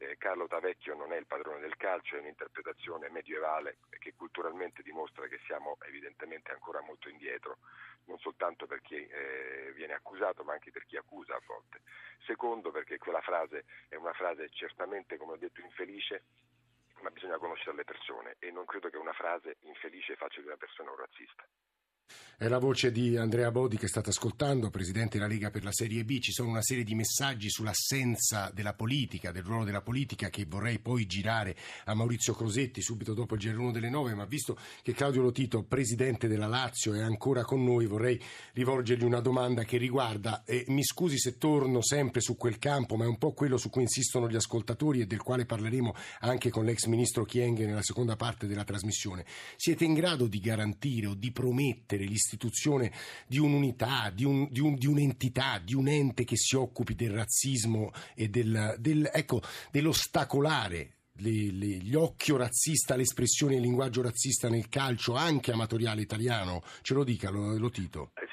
eh, 0.00 0.16
Carlo 0.16 0.46
Tavecchio 0.46 0.94
non 0.94 1.12
è 1.12 1.16
il 1.16 1.26
padrone 1.26 1.60
del 1.60 1.76
calcio, 1.76 2.16
è 2.16 2.20
un'interpretazione 2.20 3.10
medievale 3.10 3.78
che 3.98 4.14
culturalmente 4.14 4.82
dimostra 4.82 5.26
che 5.26 5.38
siamo 5.44 5.76
evidentemente 5.86 6.52
ancora 6.52 6.80
molto 6.80 7.10
indietro, 7.10 7.58
non 8.06 8.18
soltanto 8.18 8.66
per 8.66 8.80
chi 8.80 8.96
eh, 8.96 9.72
viene 9.74 9.92
accusato, 9.92 10.42
ma 10.42 10.54
anche 10.54 10.70
per 10.70 10.86
chi 10.86 10.96
accusa 10.96 11.34
a 11.34 11.42
volte. 11.46 11.82
Secondo 12.24 12.70
perché 12.70 12.96
quella 12.96 13.20
frase 13.20 13.64
è 13.88 13.96
una 13.96 14.14
frase 14.14 14.48
certamente, 14.50 15.18
come 15.18 15.32
ho 15.32 15.36
detto, 15.36 15.60
infelice, 15.60 16.22
ma 17.00 17.10
bisogna 17.10 17.38
conoscere 17.38 17.76
le 17.76 17.84
persone 17.84 18.36
e 18.38 18.50
non 18.50 18.64
credo 18.64 18.88
che 18.90 18.96
una 18.96 19.12
frase 19.12 19.56
infelice 19.60 20.16
faccia 20.16 20.40
di 20.40 20.46
una 20.46 20.56
persona 20.56 20.90
un 20.90 20.96
razzista. 20.96 21.46
È 22.40 22.48
la 22.48 22.56
voce 22.56 22.90
di 22.90 23.18
Andrea 23.18 23.50
Bodi 23.50 23.76
che 23.76 23.86
state 23.86 24.08
ascoltando, 24.08 24.70
presidente 24.70 25.18
della 25.18 25.28
Lega 25.28 25.50
per 25.50 25.62
la 25.62 25.72
Serie 25.72 26.06
B. 26.06 26.20
Ci 26.20 26.32
sono 26.32 26.48
una 26.48 26.62
serie 26.62 26.84
di 26.84 26.94
messaggi 26.94 27.50
sull'assenza 27.50 28.50
della 28.54 28.72
politica, 28.72 29.30
del 29.30 29.42
ruolo 29.42 29.64
della 29.64 29.82
politica 29.82 30.30
che 30.30 30.46
vorrei 30.48 30.78
poi 30.78 31.04
girare 31.04 31.54
a 31.84 31.92
Maurizio 31.92 32.32
Crosetti 32.32 32.80
subito 32.80 33.12
dopo 33.12 33.34
il 33.34 33.42
GR1 33.42 33.72
delle 33.72 33.90
9, 33.90 34.14
ma 34.14 34.24
visto 34.24 34.56
che 34.80 34.94
Claudio 34.94 35.20
Lotito, 35.20 35.64
presidente 35.64 36.28
della 36.28 36.46
Lazio, 36.46 36.94
è 36.94 37.02
ancora 37.02 37.44
con 37.44 37.62
noi, 37.62 37.84
vorrei 37.84 38.18
rivolgergli 38.54 39.04
una 39.04 39.20
domanda 39.20 39.64
che 39.64 39.76
riguarda, 39.76 40.42
e 40.46 40.64
mi 40.68 40.82
scusi 40.82 41.18
se 41.18 41.36
torno 41.36 41.82
sempre 41.82 42.22
su 42.22 42.38
quel 42.38 42.58
campo, 42.58 42.96
ma 42.96 43.04
è 43.04 43.08
un 43.08 43.18
po' 43.18 43.34
quello 43.34 43.58
su 43.58 43.68
cui 43.68 43.82
insistono 43.82 44.30
gli 44.30 44.36
ascoltatori 44.36 45.02
e 45.02 45.06
del 45.06 45.20
quale 45.20 45.44
parleremo 45.44 45.94
anche 46.20 46.48
con 46.48 46.64
l'ex 46.64 46.86
ministro 46.86 47.26
Chienghe 47.26 47.66
nella 47.66 47.82
seconda 47.82 48.16
parte 48.16 48.46
della 48.46 48.64
trasmissione. 48.64 49.26
Siete 49.56 49.84
in 49.84 49.92
grado 49.92 50.26
di 50.26 50.40
garantire 50.40 51.08
o 51.08 51.14
di 51.14 51.30
promettere 51.32 51.99
essere 52.00 52.04
l'istituzione 52.04 52.90
di 53.26 53.38
un'unità, 53.38 54.10
di, 54.12 54.24
un, 54.24 54.48
di, 54.50 54.60
un, 54.60 54.74
di, 54.74 54.86
un'entità, 54.86 55.58
di 55.62 55.74
un 55.74 55.88
ente 55.88 56.24
che 56.24 56.36
si 56.36 56.56
occupi 56.56 56.94
del 56.94 57.12
razzismo 57.12 57.90
e 58.16 58.28
del, 58.28 58.76
del, 58.78 59.08
ecco, 59.12 59.40
dell'ostacolare 59.70 60.96
le, 61.20 61.52
le, 61.52 61.66
gli 61.84 61.94
occhio 61.94 62.36
razzista, 62.36 62.96
l'espressione 62.96 63.56
il 63.56 63.60
linguaggio 63.60 64.02
razzista 64.02 64.48
nel 64.48 64.68
calcio 64.68 65.14
anche 65.14 65.52
amatoriale 65.52 66.00
italiano? 66.00 66.62
Ce 66.82 66.94
lo 66.94 67.04
dica, 67.04 67.30
lo, 67.30 67.58
lo 67.58 67.70
Tito. 67.70 68.12
Eh 68.14 68.28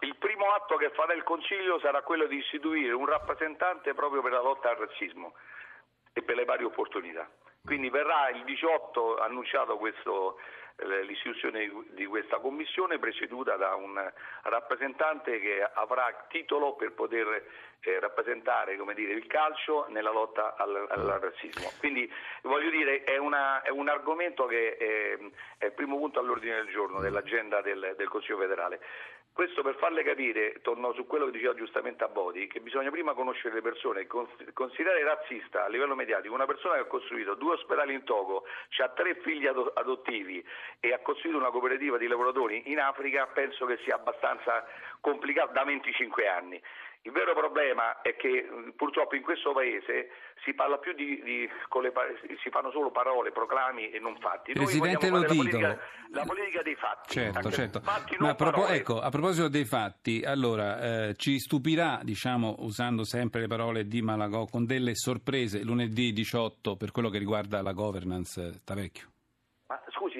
il 0.00 0.16
primo 0.16 0.50
atto 0.50 0.76
che 0.76 0.90
farà 0.90 1.14
il 1.14 1.22
Consiglio 1.22 1.78
sarà 1.78 2.02
quello 2.02 2.26
di 2.26 2.36
istituire 2.36 2.92
un 2.92 3.06
rappresentante 3.06 3.94
proprio 3.94 4.20
per 4.20 4.32
la 4.32 4.42
lotta 4.42 4.70
al 4.70 4.76
razzismo 4.76 5.34
e 6.12 6.22
per 6.22 6.34
le 6.34 6.44
varie 6.44 6.66
opportunità. 6.66 7.28
Quindi 7.64 7.88
verrà 7.88 8.28
il 8.30 8.42
18 8.42 9.18
annunciato 9.18 9.76
questo 9.76 10.38
l'istituzione 10.84 11.70
di 11.90 12.06
questa 12.06 12.38
commissione 12.38 12.98
presieduta 12.98 13.56
da 13.56 13.74
un 13.74 14.12
rappresentante 14.42 15.40
che 15.40 15.62
avrà 15.74 16.26
titolo 16.28 16.74
per 16.74 16.92
poter 16.92 17.44
eh, 17.80 18.00
rappresentare 18.00 18.76
dire, 18.94 19.12
il 19.12 19.26
calcio 19.26 19.86
nella 19.88 20.10
lotta 20.10 20.54
al, 20.56 20.86
al, 20.88 21.18
razzismo. 21.20 21.70
Quindi 21.78 22.10
voglio 22.42 22.70
dire 22.70 23.02
è, 23.04 23.16
una, 23.16 23.62
è 23.62 23.70
un 23.70 23.88
argomento 23.88 24.46
che 24.46 24.76
è, 24.76 25.18
è, 25.58 25.64
il 25.66 25.72
primo 25.72 25.96
punto 25.96 26.20
all'ordine 26.20 26.56
del 26.56 26.68
giorno 26.68 27.00
dell'agenda 27.00 27.60
del, 27.60 27.94
del 27.96 28.08
Consiglio 28.08 28.38
federale. 28.38 28.80
Questo 29.34 29.62
per 29.62 29.76
farle 29.76 30.02
capire, 30.02 30.60
torno 30.60 30.92
su 30.92 31.06
quello 31.06 31.24
che 31.24 31.30
diceva 31.30 31.54
giustamente 31.54 32.04
a 32.04 32.08
Bodi, 32.08 32.48
che 32.48 32.60
bisogna 32.60 32.90
prima 32.90 33.14
conoscere 33.14 33.54
le 33.54 33.62
persone, 33.62 34.06
considerare 34.06 35.02
razzista 35.04 35.64
a 35.64 35.68
livello 35.68 35.94
mediatico 35.94 36.34
una 36.34 36.44
persona 36.44 36.74
che 36.74 36.80
ha 36.80 36.84
costruito 36.84 37.34
due 37.34 37.54
ospedali 37.54 37.94
in 37.94 38.04
Togo, 38.04 38.44
ha 38.76 38.88
tre 38.90 39.14
figli 39.22 39.46
adottivi 39.46 40.44
e 40.80 40.92
ha 40.92 40.98
costruito 40.98 41.38
una 41.38 41.48
cooperativa 41.48 41.96
di 41.96 42.08
lavoratori 42.08 42.70
in 42.70 42.78
Africa, 42.78 43.26
penso 43.28 43.64
che 43.64 43.78
sia 43.84 43.94
abbastanza 43.94 44.66
complicato 45.00 45.52
da 45.52 45.64
25 45.64 46.28
anni. 46.28 46.62
Il 47.04 47.10
vero 47.10 47.34
problema 47.34 48.00
è 48.00 48.14
che 48.14 48.46
purtroppo 48.76 49.16
in 49.16 49.22
questo 49.22 49.52
paese 49.52 50.10
si 50.44 50.54
parla 50.54 50.78
più 50.78 50.92
di, 50.92 51.20
di 51.22 51.48
le, 51.80 51.92
si 52.40 52.48
fanno 52.50 52.70
solo 52.70 52.92
parole, 52.92 53.32
proclami 53.32 53.90
e 53.90 53.98
non 53.98 54.16
fatti. 54.18 54.52
Presidente 54.52 55.10
Noi 55.10 55.22
Lotito, 55.22 55.34
la 55.34 55.42
politica, 55.42 55.78
la 56.10 56.24
politica, 56.24 56.62
dei 56.62 56.76
fatti. 56.76 57.10
Certo, 57.10 57.50
certo. 57.50 57.80
Fatti, 57.80 58.16
Ma 58.20 58.30
a, 58.30 58.34
propos- 58.36 58.70
ecco, 58.70 59.00
a, 59.00 59.10
proposito 59.10 59.48
dei 59.48 59.64
fatti, 59.64 60.22
allora 60.24 61.08
eh, 61.08 61.14
ci 61.16 61.40
stupirà, 61.40 61.98
diciamo, 62.04 62.56
usando 62.60 63.04
sempre 63.04 63.40
le 63.40 63.46
parole 63.48 63.86
di 63.86 64.00
Malagò, 64.00 64.46
con 64.46 64.64
delle 64.64 64.94
sorprese 64.94 65.64
lunedì 65.64 66.12
18 66.12 66.76
per 66.76 66.92
quello 66.92 67.08
che 67.08 67.18
riguarda 67.18 67.62
la 67.62 67.72
governance 67.72 68.60
Tavecchio? 68.64 69.10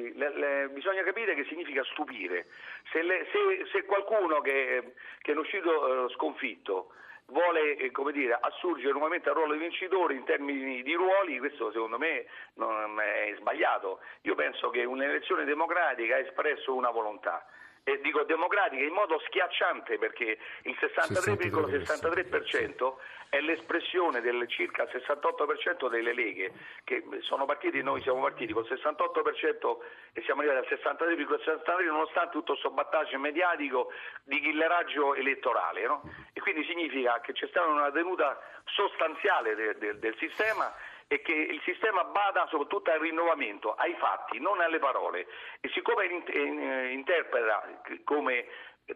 Scusi, 0.02 0.12
le, 0.16 0.32
le, 0.36 0.68
bisogna 0.70 1.02
capire 1.02 1.34
che 1.34 1.44
significa 1.44 1.84
stupire. 1.84 2.46
Se, 2.90 3.02
le, 3.02 3.26
se, 3.30 3.66
se 3.70 3.84
qualcuno 3.84 4.40
che, 4.40 4.94
che, 5.20 5.32
è 5.32 5.36
uscito 5.36 6.06
eh, 6.06 6.12
sconfitto 6.14 6.92
vuole 7.26 7.76
eh, 7.76 7.92
dire, 8.12 8.38
assurgere 8.40 8.92
nuovamente 8.92 9.28
al 9.28 9.36
ruolo 9.36 9.52
di 9.52 9.60
vincitore 9.60 10.14
in 10.14 10.24
termini 10.24 10.82
di 10.82 10.94
ruoli, 10.94 11.38
questo 11.38 11.70
secondo 11.70 11.98
me 11.98 12.26
non 12.54 13.00
è 13.00 13.34
sbagliato. 13.38 14.00
Io 14.22 14.34
penso 14.34 14.70
che 14.70 14.84
un'elezione 14.84 15.44
democratica 15.44 16.16
ha 16.16 16.20
espresso 16.20 16.74
una 16.74 16.90
volontà 16.90 17.46
e 17.84 18.00
dico 18.00 18.22
democratica 18.22 18.82
in 18.82 18.92
modo 18.92 19.18
schiacciante 19.26 19.98
perché 19.98 20.38
il 20.62 20.76
63,63% 20.78 22.94
è 23.28 23.40
l'espressione 23.40 24.20
del 24.20 24.46
circa 24.46 24.84
68% 24.84 25.88
delle 25.88 26.12
leghe 26.12 26.52
che 26.84 27.02
sono 27.20 27.44
partiti, 27.44 27.82
noi 27.82 28.00
siamo 28.02 28.20
partiti 28.20 28.52
col 28.52 28.68
68% 28.68 29.78
e 30.12 30.22
siamo 30.22 30.42
arrivati 30.42 30.72
al 30.72 30.78
63,63% 30.78 31.84
nonostante 31.86 32.30
tutto 32.32 32.52
questo 32.52 32.70
battaggio 32.70 33.18
mediatico 33.18 33.90
di 34.22 34.38
killeraggio 34.38 35.14
elettorale 35.14 35.86
no? 35.86 36.02
e 36.32 36.40
quindi 36.40 36.64
significa 36.64 37.20
che 37.20 37.32
c'è 37.32 37.48
stata 37.48 37.66
una 37.66 37.90
tenuta 37.90 38.38
sostanziale 38.64 39.56
de, 39.56 39.76
de, 39.78 39.98
del 39.98 40.16
sistema 40.18 40.72
e 41.12 41.20
che 41.20 41.34
il 41.34 41.60
sistema 41.62 42.04
bada 42.04 42.46
soprattutto 42.48 42.90
al 42.90 42.98
rinnovamento, 42.98 43.74
ai 43.74 43.94
fatti, 43.98 44.40
non 44.40 44.62
alle 44.62 44.78
parole. 44.78 45.26
E 45.60 45.68
siccome 45.74 46.06
eh, 46.06 46.92
interpreta 46.92 47.68
come 48.04 48.46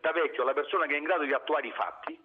Tavecchio 0.00 0.42
la 0.42 0.54
persona 0.54 0.86
che 0.86 0.94
è 0.94 0.96
in 0.96 1.04
grado 1.04 1.24
di 1.24 1.34
attuare 1.34 1.66
i 1.66 1.72
fatti, 1.72 2.18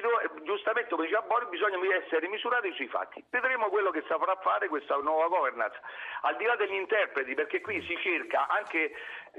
do, 0.00 0.42
giustamente 0.42 0.90
come 0.90 1.06
diceva 1.06 1.22
Boris 1.22 1.48
bisogna 1.50 1.78
essere 1.94 2.26
misurati 2.26 2.72
sui 2.72 2.88
fatti. 2.88 3.24
Vedremo 3.30 3.68
quello 3.68 3.90
che 3.90 4.02
saprà 4.08 4.34
fare 4.42 4.66
questa 4.66 4.96
nuova 4.96 5.28
governance, 5.28 5.78
al 6.22 6.36
di 6.36 6.44
là 6.44 6.56
degli 6.56 6.74
interpreti, 6.74 7.34
perché 7.34 7.60
qui 7.60 7.80
si 7.86 7.96
cerca 8.02 8.48
anche 8.48 8.92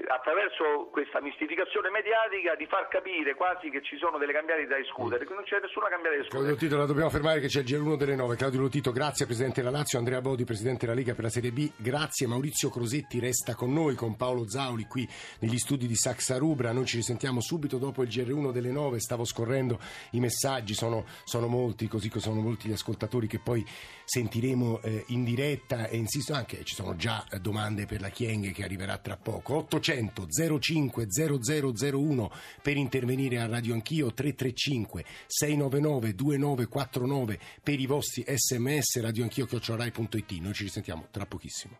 attraverso 0.08 0.88
questa 0.90 1.20
mistificazione 1.20 1.90
mediatica 1.90 2.54
di 2.54 2.66
far 2.66 2.88
capire 2.88 3.34
quasi 3.34 3.70
che 3.70 3.82
ci 3.82 3.96
sono 3.98 4.18
delle 4.18 4.32
cambiate 4.32 4.66
da 4.66 4.78
escludere, 4.78 5.26
che 5.26 5.34
non 5.34 5.44
c'è 5.44 5.60
nessuna 5.60 5.88
cambiata 5.88 6.16
da 6.16 6.22
escludere. 6.22 6.28
Claudio 6.28 6.50
Lotito, 6.50 6.76
la 6.76 6.86
dobbiamo 6.86 7.10
fermare 7.10 7.40
che 7.40 7.48
c'è 7.48 7.60
il 7.60 7.66
GR1 7.66 7.96
delle 7.96 8.14
9. 8.16 8.36
Claudio 8.36 8.60
Lotito, 8.60 8.92
grazie 8.92 9.26
Presidente 9.26 9.62
della 9.62 9.76
Lazio, 9.76 9.98
Andrea 9.98 10.20
Bodi, 10.20 10.44
Presidente 10.44 10.86
della 10.86 10.96
Lega 10.96 11.14
per 11.14 11.24
la 11.24 11.30
Serie 11.30 11.52
B, 11.52 11.70
grazie. 11.76 12.26
Maurizio 12.26 12.70
Crosetti 12.70 13.20
resta 13.20 13.54
con 13.54 13.72
noi, 13.72 13.94
con 13.94 14.16
Paolo 14.16 14.48
Zauli 14.48 14.86
qui 14.86 15.08
negli 15.40 15.58
studi 15.58 15.86
di 15.86 15.96
Saxa 15.96 16.38
Rubra. 16.38 16.72
Noi 16.72 16.86
ci 16.86 16.96
risentiamo 16.96 17.40
subito 17.40 17.78
dopo 17.78 18.02
il 18.02 18.08
GR1 18.08 18.52
delle 18.52 18.70
9. 18.70 19.00
Stavo 19.00 19.24
scorrendo 19.24 19.78
i 20.12 20.20
messaggi, 20.20 20.74
sono, 20.74 21.04
sono 21.24 21.46
molti, 21.46 21.88
così 21.88 22.10
sono 22.16 22.40
molti 22.40 22.68
gli 22.68 22.72
ascoltatori 22.72 23.26
che 23.26 23.38
poi 23.38 23.64
sentiremo 24.04 24.80
eh, 24.82 25.04
in 25.08 25.24
diretta 25.24 25.86
e 25.86 25.96
insisto 25.96 26.34
anche, 26.34 26.64
ci 26.64 26.74
sono 26.74 26.96
già 26.96 27.24
domande 27.40 27.86
per 27.86 28.00
la 28.00 28.08
Chienghe 28.08 28.50
che 28.52 28.64
arriverà 28.64 28.98
tra 28.98 29.16
poco. 29.16 29.64
800 29.80 30.26
05 30.60 31.06
0001 31.10 32.30
per 32.62 32.76
intervenire 32.76 33.38
a 33.38 33.46
Radio 33.46 33.74
Anch'io 33.74 34.12
335 34.12 35.04
699 35.26 36.14
2949 36.14 37.38
per 37.62 37.80
i 37.80 37.86
vostri 37.86 38.24
sms 38.26 39.00
radioanchio.it. 39.00 40.32
Noi 40.40 40.52
ci 40.52 40.62
risentiamo 40.64 41.06
tra 41.10 41.26
pochissimo. 41.26 41.78